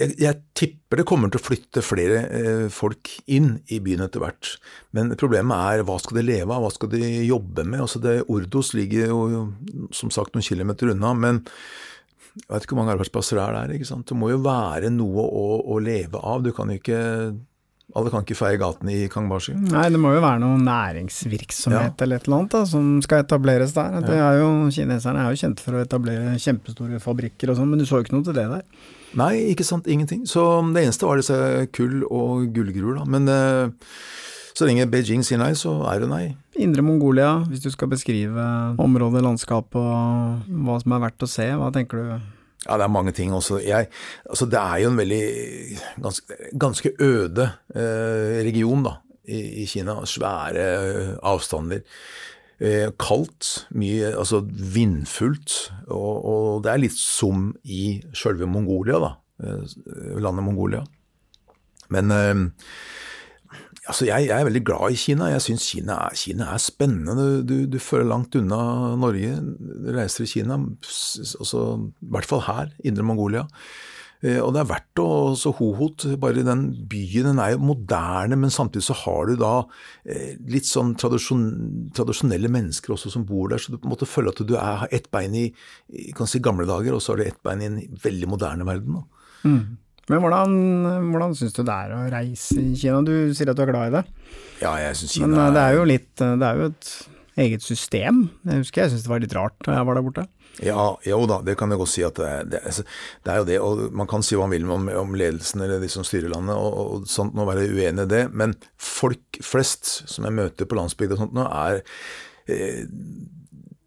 Jeg, 0.00 0.14
jeg, 0.22 0.40
tipper 0.56 1.02
det 1.02 1.06
kommer 1.08 1.28
til 1.28 1.36
å 1.36 1.44
flytte 1.44 1.82
flere 1.84 2.22
eh, 2.32 2.66
folk 2.72 3.10
inn 3.28 3.58
i 3.68 3.78
byen 3.84 4.06
etter 4.06 4.22
hvert. 4.24 4.54
Men 4.96 5.12
problemet 5.20 5.76
er 5.76 5.84
hva 5.84 5.98
skal 6.00 6.18
de 6.18 6.26
leve 6.30 6.48
av, 6.48 6.64
hva 6.64 6.72
skal 6.72 6.94
de 6.94 7.04
jobbe 7.28 7.66
med? 7.68 7.84
Altså, 7.84 8.00
det, 8.00 8.22
Ordos 8.32 8.72
ligger 8.78 9.12
jo 9.12 9.46
som 9.92 10.12
sagt 10.14 10.32
noen 10.32 10.46
kilometer 10.46 10.94
unna. 10.94 11.12
men 11.12 11.42
jeg 12.32 12.48
vet 12.48 12.64
ikke 12.64 12.72
hvor 12.72 12.80
mange 12.80 12.94
arbeidsplasser 12.96 13.36
det 13.36 13.44
er 13.44 13.56
der. 13.58 13.72
ikke 13.76 13.90
sant? 13.90 14.06
Det 14.08 14.16
må 14.16 14.30
jo 14.32 14.40
være 14.40 14.88
noe 14.94 15.24
å, 15.28 15.48
å 15.74 15.80
leve 15.84 16.20
av. 16.24 16.40
Du 16.40 16.48
kan 16.56 16.72
jo 16.72 16.78
ikke 16.80 17.00
alle 17.98 18.12
kan 18.12 18.24
ikke 18.24 18.36
feie 18.38 18.58
gatene 18.60 18.94
i 18.94 19.08
Kangbashi. 19.12 19.54
Nei, 19.68 19.84
det 19.92 20.00
må 20.00 20.14
jo 20.14 20.22
være 20.24 20.40
noe 20.40 20.60
næringsvirksomhet 20.64 21.92
ja. 21.92 22.06
eller 22.06 22.20
et 22.20 22.28
eller 22.28 22.38
annet 22.38 22.56
da, 22.56 22.62
som 22.68 22.88
skal 23.04 23.24
etableres 23.26 23.74
der. 23.76 24.00
Det 24.06 24.16
Er 24.16 24.40
jo, 24.40 24.48
kineserne 24.72 25.26
er 25.26 25.34
jo 25.34 25.40
kjente 25.42 25.64
for 25.64 25.76
å 25.76 25.84
etablere 25.84 26.34
kjempestore 26.40 27.02
fabrikker 27.02 27.52
og 27.52 27.60
sånn, 27.60 27.70
men 27.72 27.82
du 27.82 27.86
så 27.88 28.00
jo 28.00 28.06
ikke 28.06 28.16
noe 28.16 28.26
til 28.28 28.38
det 28.38 28.48
der. 28.54 28.64
Nei, 29.20 29.32
ikke 29.52 29.66
sant, 29.68 29.88
ingenting. 29.92 30.24
Så 30.28 30.42
det 30.72 30.86
eneste 30.86 31.08
var 31.08 31.20
disse 31.20 31.36
kull- 31.76 32.06
og 32.08 32.48
gullgruer, 32.56 33.02
da. 33.02 33.08
Men 33.12 33.28
eh, 33.28 33.90
så 34.56 34.68
lenge 34.68 34.88
Beijing 34.92 35.24
sier 35.26 35.40
nei, 35.40 35.52
så 35.58 35.74
er 35.92 36.04
det 36.04 36.08
nei. 36.12 36.24
Indre 36.60 36.84
Mongolia, 36.84 37.42
hvis 37.48 37.64
du 37.64 37.70
skal 37.72 37.92
beskrive 37.92 38.46
området, 38.80 39.24
landskapet 39.24 39.80
og 39.80 40.54
hva 40.64 40.78
som 40.80 40.96
er 40.96 41.04
verdt 41.06 41.24
å 41.24 41.30
se, 41.30 41.48
hva 41.60 41.68
tenker 41.74 42.00
du? 42.00 42.32
Ja, 42.62 42.76
det 42.78 42.84
er 42.86 42.94
mange 42.94 43.12
ting 43.14 43.32
også. 43.34 43.58
Jeg, 43.64 43.88
altså 44.28 44.46
det 44.46 44.58
er 44.60 44.82
jo 44.84 44.90
en 44.92 45.00
veldig 45.00 45.22
ganske, 46.02 46.36
ganske 46.60 46.92
øde 47.02 47.48
eh, 47.74 48.38
region 48.46 48.84
da, 48.86 48.96
i, 49.26 49.40
i, 49.62 49.66
Kina. 49.66 49.96
Svære 50.06 50.66
eh, 50.68 51.10
avstander. 51.26 51.82
Eh, 52.62 52.92
kaldt, 53.02 53.66
mye 53.74 54.12
altså 54.14 54.44
vindfullt. 54.46 55.72
Og, 55.88 56.14
og, 56.22 56.62
det 56.62 56.72
er 56.72 56.84
litt 56.84 56.98
som 56.98 57.50
i 57.64 57.98
sjølve 58.14 58.46
Mongolia, 58.46 59.02
da. 59.02 59.12
Landet 60.22 60.44
Mongolia. 60.46 60.84
Men 61.90 62.12
Altså, 63.90 64.06
jeg, 64.06 64.28
jeg, 64.28 64.38
er 64.38 64.46
veldig 64.46 64.62
glad 64.66 64.94
i 64.94 64.98
Kina. 65.00 65.30
Jeg 65.32 65.42
syns 65.42 65.64
Kina, 65.72 65.96
Kina, 66.14 66.52
er 66.52 66.62
spennende. 66.62 67.30
Du, 67.42 67.56
du, 67.66 67.78
føler 67.82 68.06
langt 68.12 68.36
unna 68.38 68.60
Norge. 69.00 69.40
Du 69.42 69.88
reiser 69.96 70.22
i 70.26 70.30
Kina, 70.30 70.60
også, 71.42 71.64
i 71.90 72.12
hvert 72.14 72.28
fall 72.30 72.44
her, 72.46 72.70
Indre 72.86 73.06
Mongolia. 73.06 73.48
Eh, 74.22 74.38
og 74.38 74.52
det 74.54 74.60
er 74.62 74.68
verdt 74.70 75.00
å 75.02 75.08
så 75.38 75.50
Hohot, 75.58 76.06
bare 76.22 76.44
den 76.46 76.68
byen, 76.90 77.32
den 77.32 77.40
er 77.42 77.56
jo 77.56 77.64
moderne, 77.72 78.38
men 78.38 78.54
samtidig 78.54 78.86
så 78.86 78.94
har 79.02 79.32
du 79.32 79.34
da 79.40 79.54
eh, 80.06 80.38
litt 80.52 80.68
sånn 80.68 80.94
tradisjon, 81.00 81.44
tradisjonelle 81.96 82.50
mennesker 82.52 82.94
også 82.94 83.10
som 83.16 83.26
bor 83.26 83.50
der, 83.50 83.62
så 83.62 83.74
du 83.74 83.80
på 83.80 83.90
en 83.90 83.94
måte 83.96 84.06
føler 84.06 84.30
at 84.30 84.44
du 84.46 84.54
er, 84.54 84.82
har 84.84 84.94
ett 84.94 85.10
bein 85.14 85.34
i, 85.34 85.48
i 85.90 86.12
si, 86.14 86.42
gamle 86.44 86.68
dager, 86.70 86.94
og 86.94 87.02
så 87.02 87.16
har 87.16 87.22
du 87.22 87.26
ett 87.26 87.42
bein 87.42 87.64
i 87.64 87.70
en 87.72 87.80
veldig 88.04 88.30
moderne 88.30 88.68
verden. 88.68 89.00
Da. 89.00 89.26
Mm. 89.42 89.62
Men 90.10 90.18
hvordan, 90.18 90.54
hvordan 91.12 91.34
syns 91.38 91.54
du 91.54 91.62
det 91.62 91.74
er 91.74 91.94
å 91.94 92.02
reise 92.10 92.58
i 92.58 92.74
Kina? 92.74 92.98
Du 93.06 93.14
sier 93.36 93.52
at 93.52 93.58
du 93.58 93.62
er 93.62 93.70
glad 93.70 93.90
i 93.92 93.96
det. 94.00 94.04
Ja, 94.62 94.74
jeg 94.82 94.98
synes 94.98 95.14
Kina 95.14 95.30
Men 95.30 95.56
det 95.56 95.62
er 95.62 95.76
jo 95.78 95.88
litt 95.88 96.10
Det 96.18 96.46
er 96.48 96.58
jo 96.58 96.70
et 96.72 96.92
eget 97.42 97.64
system. 97.64 98.24
Jeg 98.44 98.64
husker 98.64 98.82
jeg 98.82 98.92
syntes 98.92 99.06
det 99.06 99.12
var 99.12 99.22
litt 99.22 99.36
rart 99.36 99.56
da 99.64 99.76
jeg 99.78 99.88
var 99.88 99.96
der 99.96 100.04
borte. 100.04 100.26
Ja, 100.60 100.82
jo 101.08 101.22
da, 101.30 101.38
det 101.46 101.54
kan 101.56 101.72
jeg 101.72 101.80
godt 101.80 101.92
si 101.94 102.02
at 102.04 102.18
det 102.18 102.26
er, 102.28 102.48
det, 102.52 102.60
altså, 102.68 102.84
det 103.24 103.32
er 103.32 103.38
jo 103.40 103.46
det. 103.48 103.58
Og 103.64 103.94
man 103.96 104.10
kan 104.10 104.24
si 104.26 104.36
hva 104.36 104.44
man 104.44 104.52
vil 104.52 104.68
om, 104.74 104.90
om 105.00 105.14
ledelsen 105.16 105.64
eller 105.64 105.80
de 105.80 105.88
som 105.92 106.04
styrer 106.04 106.32
landet, 106.32 106.58
og, 106.58 106.76
og 106.82 107.08
sånt, 107.08 107.32
nå 107.38 107.46
være 107.48 107.70
uenig 107.72 108.04
i 108.04 108.10
det. 108.10 108.26
Men 108.36 108.56
folk 108.76 109.40
flest 109.44 109.94
som 110.10 110.28
jeg 110.28 110.36
møter 110.36 110.68
på 110.68 110.76
landsbygda 110.76 111.16
og 111.16 111.24
sånt 111.24 111.38
nå, 111.38 111.46
er 111.48 111.80
eh, 112.52 112.84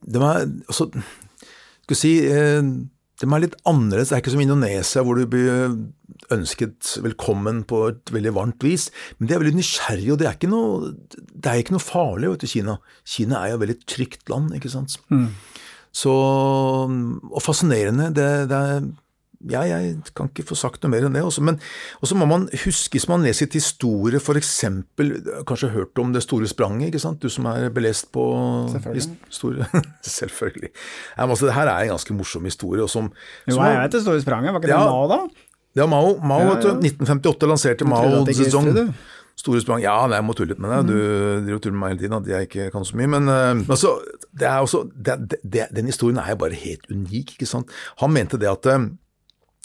De 0.05 0.21
er 0.21 0.41
altså 0.45 0.89
Skal 0.95 1.93
vi 1.93 1.99
si 2.01 2.15
eh, 2.25 2.73
de 3.21 3.27
er 3.29 3.43
litt 3.45 3.55
annerledes. 3.69 4.09
Det 4.11 4.17
er 4.17 4.23
ikke 4.23 4.33
som 4.33 4.43
Indonesia, 4.43 5.03
hvor 5.05 5.19
du 5.19 5.27
blir 5.31 5.77
ønsket 6.35 6.95
velkommen 7.03 7.63
på 7.67 7.81
et 7.91 8.11
veldig 8.13 8.33
varmt 8.35 8.65
vis. 8.65 8.89
Men 9.17 9.29
de 9.29 9.35
er 9.35 9.43
veldig 9.43 9.59
nysgjerrige, 9.59 10.11
og 10.13 10.19
det 10.19 10.27
er 10.27 10.35
ikke 10.37 10.51
noe, 10.51 10.91
det 11.15 11.51
er 11.51 11.61
ikke 11.61 11.77
noe 11.77 11.85
farlig 11.85 12.33
vet 12.33 12.43
du, 12.43 12.49
Kina. 12.51 12.77
Kina 13.07 13.39
er 13.39 13.53
jo 13.53 13.59
et 13.59 13.63
veldig 13.63 13.77
trygt 13.87 14.31
land, 14.31 14.51
ikke 14.57 14.73
sant. 14.73 14.97
Mm. 15.13 15.29
Så, 15.95 16.11
og 16.11 17.41
fascinerende. 17.43 18.11
Det, 18.15 18.29
det 18.51 18.59
er 18.59 18.89
ja, 19.51 19.61
jeg 19.67 19.95
kan 20.17 20.29
ikke 20.31 20.45
få 20.49 20.57
sagt 20.59 20.83
noe 20.83 20.93
mer 20.93 21.07
enn 21.07 21.15
det. 21.17 21.23
Også. 21.25 21.43
Men 21.45 21.59
så 22.03 22.17
må 22.17 22.27
man 22.29 22.47
huske, 22.63 22.95
hvis 22.95 23.07
man 23.11 23.25
leser 23.25 23.49
et 23.49 23.57
historie, 23.59 24.19
f.eks. 24.21 24.53
kanskje 25.47 25.71
hørt 25.73 26.01
om 26.01 26.13
Det 26.15 26.23
store 26.23 26.47
spranget, 26.49 26.89
ikke 26.91 27.01
sant? 27.03 27.21
du 27.21 27.29
som 27.31 27.49
er 27.51 27.69
belest 27.73 28.11
på. 28.15 28.25
Historie. 28.93 29.67
Selvfølgelig. 30.01 30.71
Ja, 31.17 31.27
altså, 31.29 31.49
det 31.49 31.57
her 31.57 31.71
er 31.71 31.83
en 31.83 31.95
ganske 31.95 32.13
morsom 32.13 32.45
historie. 32.45 32.83
Og 32.83 32.89
Som, 32.89 33.11
jo, 33.49 33.59
jeg 33.59 33.81
vet 33.81 33.91
Det 33.91 34.01
store 34.05 34.21
spranget, 34.21 34.53
var 34.53 34.63
ikke 34.63 34.71
det 34.71 34.77
ja, 34.77 34.85
Mao 34.85 35.09
da? 35.11 35.19
Ja, 35.75 35.85
Mao. 35.85 36.15
Mao 36.23 36.39
ja, 36.39 36.55
ja. 36.63 36.77
1958 36.79 37.51
lanserte 37.51 37.85
Mao 37.85 38.25
Zedong. 38.31 38.95
Store 39.35 39.59
sprang 39.59 39.81
Ja, 39.83 39.97
nei, 40.07 40.19
jeg 40.21 40.25
må 40.25 40.33
tulle 40.35 40.53
litt 40.53 40.61
med 40.63 40.71
deg. 40.71 40.87
Du 40.87 40.95
driver 40.95 41.57
og 41.57 41.63
tuller 41.63 41.75
med 41.75 41.83
meg 41.83 41.93
hele 41.93 42.01
tiden 42.05 42.17
at 42.17 42.29
jeg 42.31 42.47
ikke 42.47 42.67
kan 42.71 42.85
så 42.87 42.99
mye. 42.99 43.09
Men 43.11 43.27
uh, 43.27 43.71
altså, 43.75 43.97
det 44.31 44.47
er 44.47 44.61
også, 44.63 44.85
det, 44.95 45.17
det, 45.43 45.65
den 45.75 45.91
historien 45.91 46.21
er 46.21 46.31
jo 46.31 46.39
bare 46.45 46.59
helt 46.59 46.87
unik. 46.87 47.35
ikke 47.35 47.49
sant? 47.49 47.73
Han 47.99 48.15
mente 48.15 48.39
det 48.39 48.47
at 48.47 48.69
uh, 48.71 48.87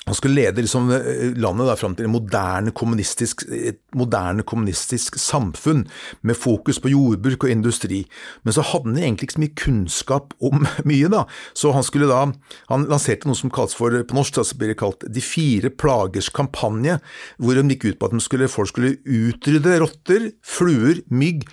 han 0.09 0.17
skulle 0.17 0.35
lede 0.41 0.63
liksom 0.65 0.89
eh, 0.95 1.37
landet 1.37 1.69
da, 1.69 1.75
fram 1.77 1.95
til 1.95 2.07
et 2.07 2.13
moderne 2.13 2.73
kommunistisk, 2.73 3.45
et 3.53 3.83
moderne 3.97 4.43
kommunistisk 4.43 5.19
samfunn 5.21 5.85
med 6.27 6.39
fokus 6.41 6.81
på 6.81 6.91
jordbruk 6.95 7.45
og 7.45 7.53
industri. 7.53 8.01
Men 8.43 8.57
så 8.57 8.65
hadde 8.65 8.89
han 8.89 9.03
egentlig 9.03 9.29
ikke 9.29 9.37
så 9.37 9.45
mye 9.45 9.59
kunnskap 9.61 10.35
om 10.41 10.65
mye, 10.91 11.11
da. 11.13 11.27
Så 11.55 11.75
han 11.77 11.87
skulle 11.87 12.09
da 12.11 12.23
Han 12.71 12.87
lanserte 12.91 13.29
noe 13.29 13.39
som 13.39 13.53
kalles 13.53 13.77
for 13.77 13.93
på 13.93 14.17
norsk 14.17 14.41
så 14.41 14.57
blir 14.57 14.73
det 14.73 14.79
kalt 14.81 15.05
De 15.09 15.23
fire 15.25 15.71
plagers 15.71 16.31
kampanje, 16.33 16.99
hvor 17.39 17.59
de 17.59 17.65
gikk 17.75 17.91
ut 17.91 18.01
på 18.01 18.09
at 18.09 18.25
skulle, 18.25 18.49
folk 18.49 18.71
skulle 18.73 18.97
utrydde 19.05 19.79
rotter, 19.83 20.31
fluer, 20.43 21.05
mygg 21.11 21.47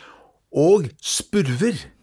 og 0.56 0.88
spurver. 1.04 1.97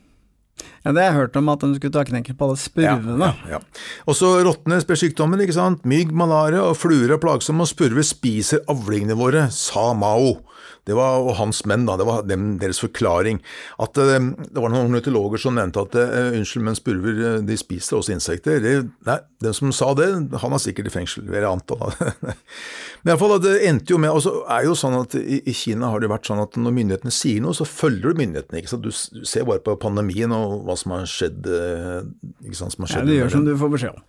Ja, 0.85 0.93
Det 0.93 1.01
har 1.01 1.09
jeg 1.09 1.17
hørt 1.19 1.37
om, 1.41 1.49
at 1.49 1.61
de 1.65 1.75
skulle 1.75 1.95
ta 1.95 2.05
knekken 2.07 2.37
på 2.39 2.49
alle 2.49 2.61
spurvene. 2.61 3.31
Ja, 3.31 3.33
ja, 3.49 3.59
ja. 3.59 3.85
Og 4.07 4.19
så 4.19 4.35
rottene 4.47 4.79
sykdommen, 4.81 5.41
ikke 5.43 5.57
sant. 5.57 5.85
Mygg, 5.89 6.13
malaria 6.13 6.63
og 6.63 6.77
fluer 6.79 7.15
er 7.17 7.23
plagsomme, 7.23 7.65
og 7.65 7.71
spurver 7.71 8.07
spiser 8.07 8.63
avlingene 8.71 9.17
våre, 9.19 9.49
sa 9.51 9.93
Mao. 9.97 10.37
Det 10.85 10.95
var 10.97 11.31
hans 11.39 11.63
menn, 11.65 11.87
da. 11.89 11.97
Det 11.97 12.05
var 12.05 12.25
dem, 12.29 12.59
deres 12.61 12.81
forklaring. 12.83 13.41
At 13.81 13.97
uh, 13.97 14.11
det 14.13 14.61
var 14.61 14.73
noen 14.73 14.91
ornitologer 14.91 15.41
som 15.41 15.57
nevnte 15.57 15.81
at 15.81 15.97
uh, 15.97 16.35
unnskyld, 16.37 16.65
men 16.67 16.77
spurver 16.77 17.21
uh, 17.21 17.39
de 17.45 17.57
spiser 17.57 17.99
også 17.99 18.13
insekter. 18.13 18.61
Det, 18.61 18.75
nei, 19.09 19.19
den 19.45 19.57
som 19.57 19.73
sa 19.73 19.93
det, 19.97 20.11
han 20.43 20.57
er 20.57 20.61
sikkert 20.63 20.91
i 20.91 20.95
fengsel, 20.95 21.25
vil 21.31 21.41
jeg 21.41 21.49
anta. 21.49 21.79
men 22.29 23.09
i 23.09 23.15
alle 23.15 23.21
fall, 23.21 23.37
det 23.45 23.55
endte 23.69 23.95
jo 23.95 24.01
med 24.01 24.13
Og 24.13 24.23
så 24.25 24.35
er 24.53 24.67
jo 24.69 24.77
sånn 24.79 24.97
at 24.99 25.17
i, 25.19 25.41
i, 25.41 25.55
Kina 25.57 25.89
har 25.93 26.05
det 26.05 26.11
vært 26.13 26.29
sånn 26.29 26.43
at 26.43 26.59
når 26.61 26.77
myndighetene 26.77 27.15
sier 27.15 27.41
noe, 27.45 27.57
så 27.57 27.67
følger 27.69 28.13
du 28.13 28.21
myndighetene. 28.21 28.61
ikke 28.61 28.75
sant? 28.75 28.85
Du 28.85 29.25
ser 29.25 29.49
bare 29.49 29.65
på 29.65 29.77
pandemien 29.81 30.33
og 30.37 30.67
hva 30.69 30.77
som 30.81 30.93
har 30.97 31.09
skjedd. 31.09 31.49
ikke 32.45 32.59
sant, 32.61 32.77
som 32.77 32.85
har 32.85 32.93
skjedd. 32.93 33.09
Ja, 33.09 33.13
du 33.13 33.23
gjør 33.23 33.33
som 33.39 33.49
du 33.49 33.55
får 33.61 33.73
beskjed 33.79 33.97
om. 33.97 34.05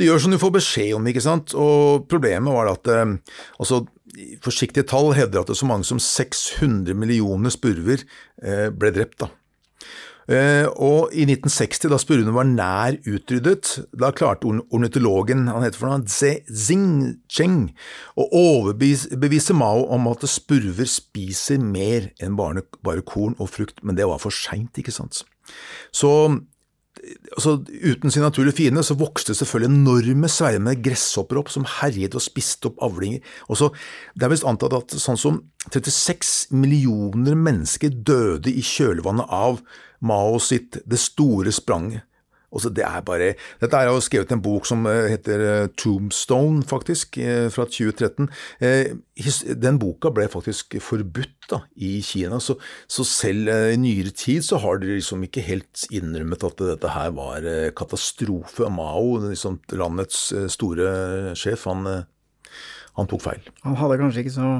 Du 0.00 0.06
gjør 0.06 0.24
som 0.24 0.32
du 0.32 0.40
får 0.40 0.56
beskjed 0.56 0.94
om, 0.96 1.12
ikke 1.12 1.24
sant. 1.24 1.52
Og 1.58 2.08
problemet 2.08 2.56
var 2.56 2.72
at 2.72 2.88
altså 2.94 3.84
Forsiktige 4.44 4.86
tall 4.86 5.12
hevder 5.16 5.42
at 5.42 5.50
det 5.50 5.56
er 5.56 5.62
så 5.62 5.70
mange 5.70 5.88
som 5.88 6.02
600 6.02 6.94
millioner 6.98 7.52
spurver 7.52 8.04
eh, 8.42 8.68
ble 8.70 8.92
drept. 8.94 9.24
da. 9.24 9.30
Eh, 10.24 10.64
og 10.80 11.12
i 11.12 11.26
1960, 11.26 11.90
da 11.92 11.98
spurvene 12.00 12.32
var 12.32 12.46
nær 12.48 12.96
utryddet, 13.04 13.74
da 13.92 14.08
klarte 14.16 14.48
ornitologen 14.72 15.50
han 15.50 15.64
heter 15.66 15.80
for 15.82 15.90
noe, 15.90 16.04
Xing 16.08 17.58
å 18.16 18.28
overbevise 18.40 19.56
Mao 19.58 19.84
om 19.92 20.08
at 20.08 20.24
spurver 20.30 20.88
spiser 20.88 21.60
mer 21.60 22.08
enn 22.24 22.38
bare 22.38 23.04
korn 23.04 23.36
og 23.36 23.52
frukt, 23.52 23.84
men 23.84 23.98
det 23.98 24.08
var 24.08 24.22
for 24.22 24.32
seint, 24.32 24.72
ikke 24.80 24.94
sant. 24.94 25.24
Så 25.92 26.10
altså, 27.36 27.56
Uten 27.64 28.10
sin 28.12 28.24
naturlige 28.24 28.56
fiende 28.58 28.84
så 28.86 28.96
vokste 28.98 29.34
selvfølgelig 29.36 29.72
enorme 29.72 30.30
svermer 30.30 30.78
gresshopper 30.84 31.40
opp 31.40 31.52
som 31.52 31.66
herjet 31.80 32.16
og 32.16 32.24
spiste 32.24 32.70
opp 32.70 32.82
avlinger. 32.84 33.22
Også, 33.52 33.70
det 34.14 34.26
er 34.26 34.32
visst 34.34 34.48
antatt 34.48 34.76
at 34.76 34.96
sånn 35.00 35.20
som 35.20 35.42
36 35.70 36.54
millioner 36.54 37.38
mennesker 37.38 37.92
døde 37.94 38.52
i 38.52 38.64
kjølvannet 38.64 39.30
av 39.32 39.62
Mao 40.04 40.36
sitt 40.42 40.82
Det 40.84 40.98
store 41.00 41.52
spranget. 41.54 42.04
Også 42.54 42.70
det 42.74 42.84
er 42.86 43.02
bare, 43.06 43.32
dette 43.62 43.78
er 43.78 43.90
jo 43.90 44.02
skrevet 44.02 44.32
en 44.34 44.42
bok 44.42 44.68
som 44.68 44.86
eh, 44.90 45.10
heter 45.12 45.42
eh, 45.44 45.70
Tombstone, 45.80 46.62
faktisk, 46.70 47.18
eh, 47.18 47.48
fra 47.52 47.66
2013. 47.66 48.30
Den 49.64 49.80
boka 49.82 50.12
ble 50.14 50.28
faktisk 50.30 50.76
forbudt 50.82 51.48
da, 51.50 51.60
i 51.76 51.98
Kina, 52.04 52.38
så, 52.42 52.56
så, 52.90 53.04
selv 53.04 53.50
i 53.50 53.76
nyere 53.80 54.14
tid 54.16 54.46
så 54.46 54.58
har 54.62 54.80
de 54.80 54.94
liksom 54.94 55.26
ikke 55.26 55.44
helt 55.44 55.84
innrømmet 55.92 56.46
at 56.46 56.62
dette 56.62 56.94
her 56.94 57.12
var 57.16 57.44
katastrofe. 57.76 58.70
Mao, 58.72 59.18
liksom 59.26 59.60
landets 59.74 60.30
store 60.54 61.34
sjef, 61.38 61.66
han, 61.68 61.84
han 62.96 63.10
tok 63.10 63.26
feil. 63.26 63.52
Han 63.66 63.76
hadde 63.78 64.00
kanskje 64.00 64.24
ikke 64.24 64.38
så 64.38 64.54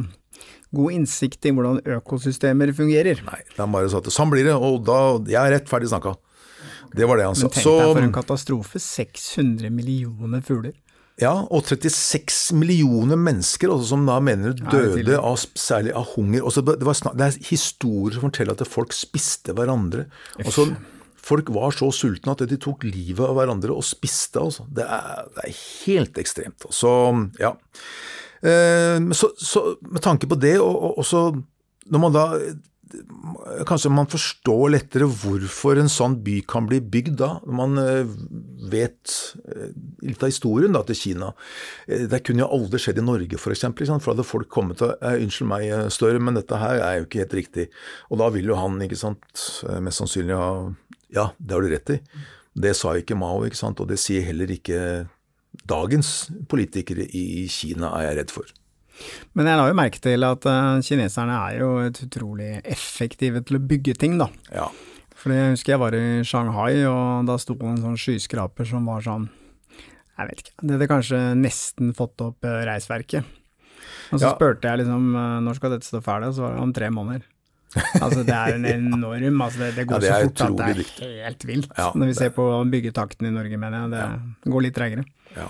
god 0.75 0.97
innsikt 0.99 1.47
i 1.47 1.55
hvordan 1.55 1.81
økosystemer 2.01 2.73
fungerer. 2.77 3.23
Nei, 3.27 3.41
han 3.57 3.75
bare 3.75 3.91
sa 3.91 4.03
at 4.03 4.13
sånn 4.13 4.33
blir 4.33 4.47
det, 4.47 4.55
og 4.59 4.83
da 4.87 5.01
Jeg 5.31 5.41
er 5.41 5.57
rett 5.57 5.71
ferdig 5.71 5.91
snakka. 5.93 6.17
Det 6.95 7.09
var 7.11 7.19
det 7.21 7.29
han 7.29 7.37
sa. 7.39 7.49
Men 7.49 7.57
tenk 7.57 7.67
deg 7.67 7.93
for 7.93 8.07
en 8.07 8.15
katastrofe. 8.15 8.83
600 8.83 9.71
millioner 9.75 10.43
fugler. 10.45 10.75
Ja, 11.23 11.45
og 11.47 11.69
36 11.69 12.57
millioner 12.59 13.19
mennesker 13.21 13.71
også, 13.71 13.93
som 13.93 14.09
da 14.09 14.17
mener 14.23 14.57
døde 14.59 15.15
av, 15.15 15.39
særlig 15.39 15.93
av 15.95 16.09
hunger. 16.17 16.43
Også, 16.43 16.65
det, 16.67 16.81
var, 16.83 16.99
det, 17.15 17.29
er 17.29 17.47
historier 17.51 18.17
som 18.17 18.27
forteller 18.27 18.57
at 18.57 18.67
folk 18.67 18.95
spiste 18.97 19.55
hverandre. 19.55 20.09
Også, 20.43 20.67
folk 21.25 21.53
var 21.55 21.77
så 21.77 21.93
sultne 21.95 22.35
at 22.35 22.43
de 22.51 22.59
tok 22.59 22.83
livet 22.89 23.23
av 23.29 23.39
hverandre 23.39 23.77
og 23.77 23.87
spiste. 23.87 24.43
Altså. 24.43 24.67
Det, 24.75 24.87
er, 24.87 25.31
det 25.37 25.47
er 25.47 25.63
helt 25.87 26.19
ekstremt. 26.25 26.67
Så, 26.75 26.93
ja. 27.39 27.55
Eh, 28.43 28.99
så, 29.15 29.31
så, 29.39 29.67
med 29.87 30.03
tanke 30.03 30.31
på 30.31 30.39
det, 30.43 30.57
og, 30.59 30.75
og 30.75 31.03
også 31.05 31.29
når 31.95 32.01
man 32.01 32.15
da 32.17 32.27
Kanskje 33.69 33.91
man 33.93 34.09
forstår 34.11 34.73
lettere 34.75 35.07
hvorfor 35.09 35.79
en 35.81 35.91
sånn 35.93 36.17
by 36.25 36.39
kan 36.49 36.69
bli 36.69 36.81
bygd 36.81 37.17
da, 37.21 37.31
når 37.45 37.57
man 37.59 37.81
eh, 37.81 38.13
vet 38.73 39.15
eh, 39.45 39.73
litt 40.05 40.25
av 40.25 40.33
historien 40.33 40.75
da, 40.75 40.85
til 40.89 40.99
Kina. 40.99 41.33
Eh, 41.89 42.07
det 42.11 42.23
kunne 42.27 42.45
jo 42.45 42.51
aldri 42.57 42.81
skjedd 42.83 43.01
i 43.03 43.07
Norge, 43.07 43.41
f.eks., 43.41 43.67
for, 43.67 43.85
for 43.99 44.11
da 44.11 44.15
hadde 44.15 44.29
folk 44.29 44.51
kommet 44.53 44.85
og 44.85 44.97
'Unnskyld 45.01 45.51
meg, 45.51 45.69
større, 45.95 46.23
men 46.23 46.39
dette 46.39 46.61
her 46.61 46.81
er 46.81 46.99
jo 46.99 47.09
ikke 47.09 47.25
helt 47.25 47.39
riktig'. 47.41 47.69
Og 48.11 48.21
da 48.23 48.31
vil 48.35 48.51
jo 48.53 48.59
han 48.61 48.81
ikke 48.85 49.01
sant, 49.01 49.45
mest 49.85 50.03
sannsynlig 50.03 50.39
ha 50.39 50.51
Ja, 51.15 51.29
det 51.39 51.55
har 51.55 51.63
du 51.63 51.71
rett 51.71 51.95
i. 51.95 52.01
Det 52.59 52.73
sa 52.75 52.97
ikke 52.99 53.19
Mao, 53.19 53.45
ikke 53.47 53.59
sant, 53.59 53.81
og 53.83 53.91
det 53.91 54.01
sier 54.03 54.25
heller 54.27 54.51
ikke 54.51 55.07
dagens 55.71 56.31
politikere 56.51 57.07
i 57.07 57.47
Kina, 57.51 57.93
er 57.99 58.09
jeg 58.09 58.19
redd 58.23 58.35
for. 58.35 58.51
Men 59.35 59.49
jeg 59.51 59.59
la 59.59 59.69
jo 59.69 59.77
merke 59.79 60.01
til 60.03 60.27
at 60.27 60.47
uh, 60.47 60.81
kineserne 60.85 61.37
er 61.51 61.61
jo 61.61 61.71
et 61.83 62.01
utrolig 62.07 62.51
effektive 62.63 63.43
til 63.47 63.59
å 63.59 63.63
bygge 63.73 63.97
ting, 63.99 64.19
da. 64.21 64.29
Ja. 64.55 64.69
Fordi 65.19 65.39
jeg 65.39 65.55
husker 65.55 65.75
jeg 65.75 65.83
var 65.83 65.97
i 65.99 66.05
Shanghai, 66.27 66.73
og 66.91 67.29
da 67.29 67.39
sto 67.41 67.57
en 67.65 67.81
sånn 67.83 67.99
skyskraper 67.99 68.69
som 68.69 68.85
var 68.91 69.01
sånn 69.07 69.31
Jeg 70.19 70.29
vet 70.29 70.43
ikke, 70.43 70.55
det 70.61 70.77
hadde 70.77 70.91
kanskje 70.91 71.21
nesten 71.41 71.95
fått 71.97 72.23
opp 72.23 72.47
uh, 72.47 72.61
reisverket. 72.69 73.25
Og 74.13 74.21
så 74.21 74.29
ja. 74.29 74.35
spurte 74.37 74.69
jeg 74.71 74.85
liksom 74.85 75.15
uh, 75.17 75.39
når 75.43 75.59
skal 75.59 75.75
dette 75.75 75.89
stå 75.89 76.03
ferdig, 76.05 76.31
og 76.31 76.37
så 76.37 76.47
var 76.47 76.55
det 76.55 76.67
om 76.69 76.75
tre 76.77 76.91
måneder. 76.95 77.25
Altså, 77.99 78.23
det 78.23 78.35
er 78.37 78.55
en 78.55 78.67
enorm 78.77 79.41
altså, 79.43 79.65
det, 79.65 79.73
det 79.81 79.87
går 79.91 79.99
Ja, 79.99 80.03
det 80.05 80.13
så 80.13 80.29
fort 80.29 80.45
at 80.45 80.61
det 80.61 80.67
er 81.09 81.25
helt 81.25 81.47
vilt. 81.49 81.73
Ja, 81.75 81.89
Når 81.91 82.07
vi 82.07 82.13
det- 82.13 82.21
ser 82.21 82.35
på 82.37 82.47
byggetakten 82.71 83.27
i 83.27 83.35
Norge, 83.35 83.59
mener 83.59 83.89
jeg. 83.91 84.21
Det 84.45 84.53
går 84.55 84.67
litt 84.69 84.77
treigere. 84.79 85.07
Ja. 85.35 85.49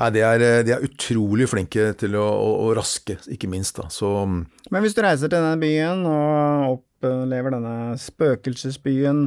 Nei, 0.00 0.10
de, 0.12 0.22
er, 0.28 0.44
de 0.66 0.74
er 0.76 0.84
utrolig 0.86 1.48
flinke 1.50 1.90
til 2.00 2.18
å, 2.20 2.26
å, 2.26 2.50
å 2.66 2.74
raske, 2.76 3.18
ikke 3.32 3.50
minst. 3.50 3.80
da. 3.80 3.88
Så 3.92 4.10
Men 4.26 4.84
hvis 4.84 4.96
du 4.96 5.02
reiser 5.04 5.30
til 5.30 5.38
denne 5.38 5.56
byen 5.60 6.04
og 6.10 6.76
opplever 6.76 7.56
denne 7.56 7.96
spøkelsesbyen, 8.00 9.26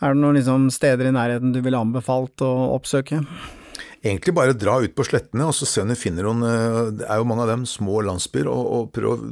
er 0.00 0.14
det 0.14 0.22
noen 0.22 0.40
liksom, 0.40 0.70
steder 0.74 1.10
i 1.10 1.16
nærheten 1.16 1.54
du 1.54 1.62
ville 1.64 1.80
anbefalt 1.80 2.44
å 2.44 2.54
oppsøke? 2.76 3.22
egentlig 4.04 4.34
bare 4.36 4.56
dra 4.56 4.76
ut 4.84 4.94
på 4.96 5.06
slettene 5.06 5.46
og 5.48 5.54
så 5.56 5.66
se 5.68 5.82
om 5.82 5.90
du 5.90 5.96
finner 5.98 6.26
noen 6.26 6.44
eh, 6.48 6.78
Det 7.00 7.08
er 7.08 7.20
jo 7.20 7.28
mange 7.28 7.44
av 7.46 7.52
dem 7.52 7.64
små 7.68 8.02
landsbyer, 8.04 8.48
og, 8.50 8.64
og 8.76 8.90
prøv, 8.94 9.26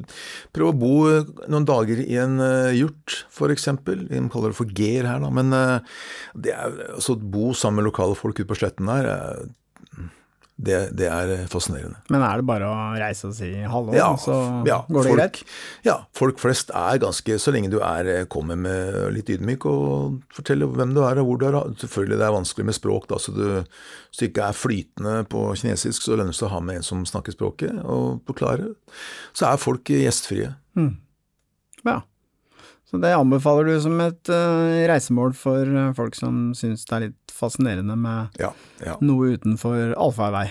prøv 0.54 0.70
å 0.70 0.76
bo 0.76 0.92
eh, 1.10 1.32
noen 1.52 1.68
dager 1.68 2.00
i 2.02 2.18
en 2.22 2.38
uh, 2.40 2.72
hjort, 2.74 3.22
f.eks. 3.32 3.68
De 3.84 4.22
kaller 4.32 4.52
det 4.52 4.58
for 4.58 4.72
ger 4.76 5.08
her, 5.08 5.20
da. 5.22 5.32
Men 5.34 5.52
eh, 5.56 5.98
det 6.46 6.54
er, 6.56 6.78
altså, 6.96 7.18
bo 7.20 7.52
sammen 7.56 7.82
med 7.82 7.90
lokale 7.90 8.16
folk 8.18 8.40
ute 8.40 8.48
på 8.48 8.58
sletten 8.62 8.88
eh, 8.92 9.44
det, 10.56 10.78
det 10.98 11.08
er 11.08 11.46
fascinerende. 11.50 11.98
Men 12.12 12.22
er 12.22 12.38
det 12.38 12.46
bare 12.46 12.68
å 12.68 12.74
reise 13.00 13.30
og 13.30 13.34
si 13.34 13.48
hallo, 13.66 13.94
Ja, 13.96 14.12
så 14.20 14.34
ja, 14.68 14.82
går 14.86 15.06
det 15.06 15.12
folk, 15.12 15.20
greit? 15.20 15.54
Ja, 15.86 15.96
folk 16.16 16.42
flest 16.42 16.70
er 16.76 17.00
ganske 17.02 17.38
Så 17.40 17.54
lenge 17.54 17.70
du 17.72 17.78
er, 17.82 18.10
kommer 18.30 18.58
med 18.60 18.98
litt 19.16 19.32
ydmyk 19.32 19.66
og 19.70 20.20
forteller 20.36 20.70
hvem 20.70 20.94
du 20.94 21.02
er 21.06 21.22
og 21.22 21.30
hvor 21.30 21.40
du 21.40 21.46
er. 21.48 21.58
Selvfølgelig 21.82 22.20
det 22.20 22.28
er 22.28 22.36
vanskelig 22.36 22.68
med 22.68 22.78
språk, 22.78 23.08
da, 23.10 23.20
så 23.22 23.34
du, 23.34 23.44
hvis 23.62 24.20
du 24.20 24.26
ikke 24.28 24.50
er 24.50 24.58
flytende 24.58 25.14
på 25.32 25.46
kinesisk, 25.58 26.04
så 26.04 26.18
lønner 26.18 26.34
det 26.34 26.38
seg 26.38 26.50
å 26.50 26.54
ha 26.56 26.60
med 26.64 26.80
en 26.82 26.86
som 26.86 27.06
snakker 27.08 27.34
språket, 27.34 27.80
og 27.82 28.20
forklare. 28.28 28.74
Så 29.34 29.48
er 29.48 29.62
folk 29.62 29.90
gjestfrie. 29.90 30.52
Ja. 30.78 30.90
Så 32.92 32.98
det 33.00 33.14
anbefaler 33.16 33.70
du 33.70 33.78
som 33.80 33.94
et 34.04 34.28
uh, 34.28 34.84
reisemål 34.90 35.32
for 35.32 35.64
eh, 35.64 35.92
folk 35.96 36.12
som 36.12 36.50
syns 36.52 36.84
det 36.84 36.96
er 36.98 37.04
litt 37.06 37.32
fascinerende 37.32 37.94
med 37.96 38.36
Ja, 38.36 38.50
ja. 38.84 38.98
noe 39.00 39.30
utenfor 39.32 39.94
allfarvei. 39.96 40.50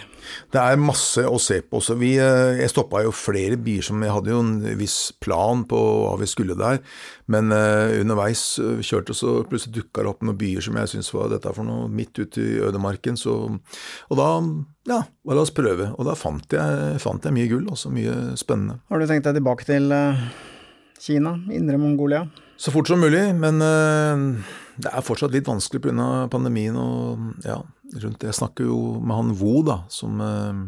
Det 0.49 0.57
er 0.57 0.81
masse 0.81 1.21
å 1.21 1.37
se 1.39 1.59
på 1.61 1.77
Så 1.85 1.93
Vi, 2.01 2.15
eh, 2.17 2.57
jeg 2.57 2.71
stoppa 2.73 3.03
jo 3.05 3.13
flere 3.13 3.59
byer 3.61 3.85
som 3.85 4.01
Jeg 4.01 4.15
hadde 4.15 4.33
jo 4.33 4.41
en 4.41 4.55
viss 4.79 4.97
plan 5.21 5.61
på 5.69 5.77
hva 5.77 6.17
vi 6.17 6.31
skulle 6.31 6.57
der, 6.57 6.81
men 7.31 7.53
underveis 7.53 8.41
kjørte 8.59 9.13
så 9.15 9.37
plutselig 9.47 9.77
dukka 9.77 10.01
det 10.01 10.09
opp 10.09 10.25
noen 10.25 10.39
byer 10.41 10.65
som 10.65 10.81
jeg 10.81 10.91
syntes 10.91 11.13
var 11.13 11.29
dette 11.31 11.53
for 11.55 11.63
noe 11.67 11.87
midt 11.93 12.17
ute 12.19 12.41
i 12.41 12.59
ødemarken. 12.65 13.15
Så, 13.15 13.37
og 14.09 14.19
da 14.19 14.31
ja, 14.89 15.03
la 15.29 15.43
oss 15.45 15.53
prøve. 15.55 15.93
Og 15.95 16.09
da 16.09 16.17
fant 16.19 16.57
jeg, 16.57 16.97
fant 17.05 17.23
jeg 17.23 17.37
mye 17.37 17.51
gull, 17.53 17.69
også 17.71 17.93
mye 17.93 18.33
spennende. 18.41 18.81
Har 18.89 18.99
du 18.99 19.07
tenkt 19.07 19.29
deg 19.29 19.39
tilbake 19.39 19.69
til 19.69 19.93
Kina, 21.01 21.33
Indre 21.51 21.77
Mongolia? 21.77 22.27
Så 22.57 22.71
fort 22.71 22.87
som 22.87 22.99
mulig, 23.01 23.23
men 23.35 23.61
eh, 23.61 24.43
det 24.77 24.91
er 24.91 25.05
fortsatt 25.05 25.33
litt 25.33 25.47
vanskelig 25.49 25.81
pga. 25.81 26.27
pandemien 26.29 26.75
og 26.77 27.41
ja, 27.45 27.57
rundt 28.03 28.19
det. 28.21 28.29
Jeg 28.29 28.37
snakker 28.37 28.67
jo 28.69 28.99
med 29.01 29.17
han 29.17 29.31
Vo, 29.39 29.63
da, 29.65 29.79
som 29.89 30.21
eh, 30.21 30.59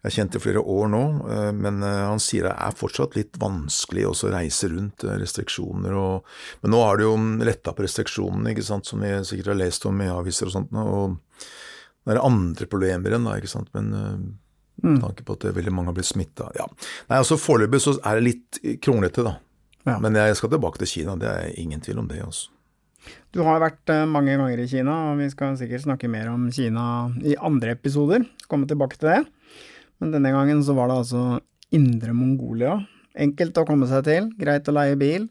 jeg 0.00 0.06
har 0.06 0.14
kjent 0.14 0.38
i 0.38 0.42
flere 0.44 0.62
år 0.62 0.86
nå, 0.92 1.02
eh, 1.34 1.48
men 1.56 1.82
han 1.82 2.22
sier 2.22 2.46
det 2.46 2.52
er 2.54 2.76
fortsatt 2.78 3.18
litt 3.18 3.40
vanskelig 3.42 4.06
å 4.06 4.14
reise 4.30 4.70
rundt 4.70 5.02
restriksjoner 5.02 5.98
og 5.98 6.30
Men 6.62 6.76
nå 6.76 6.84
har 6.84 7.00
de 7.00 7.08
jo 7.08 7.16
letta 7.42 7.74
på 7.74 7.82
restriksjonene, 7.88 8.52
ikke 8.52 8.68
sant, 8.70 8.86
som 8.86 9.02
vi 9.02 9.10
sikkert 9.26 9.50
har 9.56 9.62
lest 9.64 9.88
om 9.90 9.98
i 9.98 10.12
aviser 10.12 10.46
og 10.46 10.54
sånt, 10.54 10.78
og 10.78 11.18
det 12.06 12.14
er 12.14 12.22
andre 12.22 12.70
problemer 12.70 13.18
enn 13.18 13.26
da, 13.26 13.34
ikke 13.40 13.50
sant, 13.50 13.74
men 13.74 13.90
eh, 14.82 14.88
med 14.90 15.02
tanke 15.04 15.24
på 15.26 15.36
at 15.38 15.48
veldig 15.56 15.72
mange 15.76 15.92
har 15.92 15.98
blitt 15.98 16.10
smitta. 16.10 16.50
Ja. 16.58 16.66
Nei, 17.10 17.18
altså 17.20 17.38
Foreløpig 17.40 17.80
så 17.84 17.96
er 18.00 18.18
det 18.20 18.26
litt 18.26 18.60
kronglete, 18.84 19.24
da. 19.26 19.36
Ja. 19.88 19.98
Men 20.02 20.14
jeg 20.18 20.36
skal 20.36 20.50
tilbake 20.52 20.80
til 20.82 20.90
Kina, 20.90 21.14
det 21.20 21.28
er 21.30 21.52
ingen 21.60 21.80
tvil 21.80 22.02
om 22.02 22.08
det. 22.10 22.20
altså. 22.24 22.50
Du 23.32 23.40
har 23.46 23.60
vært 23.62 23.88
eh, 23.92 24.04
mange 24.10 24.34
ganger 24.36 24.60
i 24.60 24.68
Kina, 24.68 24.96
og 25.10 25.20
vi 25.22 25.28
skal 25.32 25.56
sikkert 25.56 25.86
snakke 25.86 26.08
mer 26.12 26.28
om 26.32 26.48
Kina 26.52 26.84
i 27.24 27.36
andre 27.40 27.72
episoder. 27.78 28.26
Komme 28.50 28.68
tilbake 28.68 28.98
til 29.00 29.08
det. 29.14 29.20
Men 30.00 30.12
denne 30.14 30.32
gangen 30.34 30.62
så 30.64 30.74
var 30.76 30.90
det 30.90 30.98
altså 31.02 31.22
Indre 31.76 32.12
Mongolia. 32.16 32.78
Enkelt 33.20 33.56
å 33.58 33.66
komme 33.68 33.88
seg 33.90 34.04
til, 34.06 34.28
greit 34.38 34.68
å 34.70 34.74
leie 34.76 34.96
bil, 35.00 35.26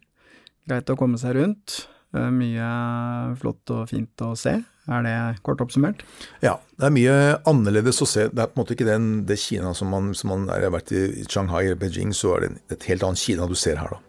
greit 0.69 0.89
å 0.91 0.97
komme 0.99 1.17
seg 1.21 1.38
rundt. 1.38 1.81
Eh, 2.15 2.29
Mye 2.33 2.69
flott 3.39 3.69
og 3.75 3.85
fint 3.91 4.25
å 4.25 4.33
se. 4.39 4.57
Er 4.89 5.06
det 5.06 5.15
kort 5.45 5.62
oppsummert? 5.62 6.02
Ja, 6.41 6.56
det 6.80 6.88
er 6.88 6.93
mye 6.95 7.15
annerledes 7.49 8.02
å 8.02 8.08
se. 8.10 8.25
Det 8.34 8.41
er 8.41 8.49
på 8.49 8.58
en 8.58 8.63
måte 8.63 8.73
ikke 8.73 8.88
den, 8.88 9.10
det 9.30 9.38
Kina 9.41 9.73
som 9.78 9.91
man, 9.93 10.13
som 10.17 10.34
man 10.34 10.47
er, 10.49 10.65
har 10.65 10.73
vært 10.73 10.93
i 10.97 11.25
Shanghai 11.30 11.67
eller 11.67 11.78
Beijing, 11.80 12.13
så 12.17 12.38
er 12.38 12.47
det 12.47 12.78
et 12.78 12.88
helt 12.89 13.06
annet 13.06 13.21
Kina 13.21 13.45
du 13.49 13.54
ser 13.60 13.78
her, 13.82 13.93
da. 13.93 14.08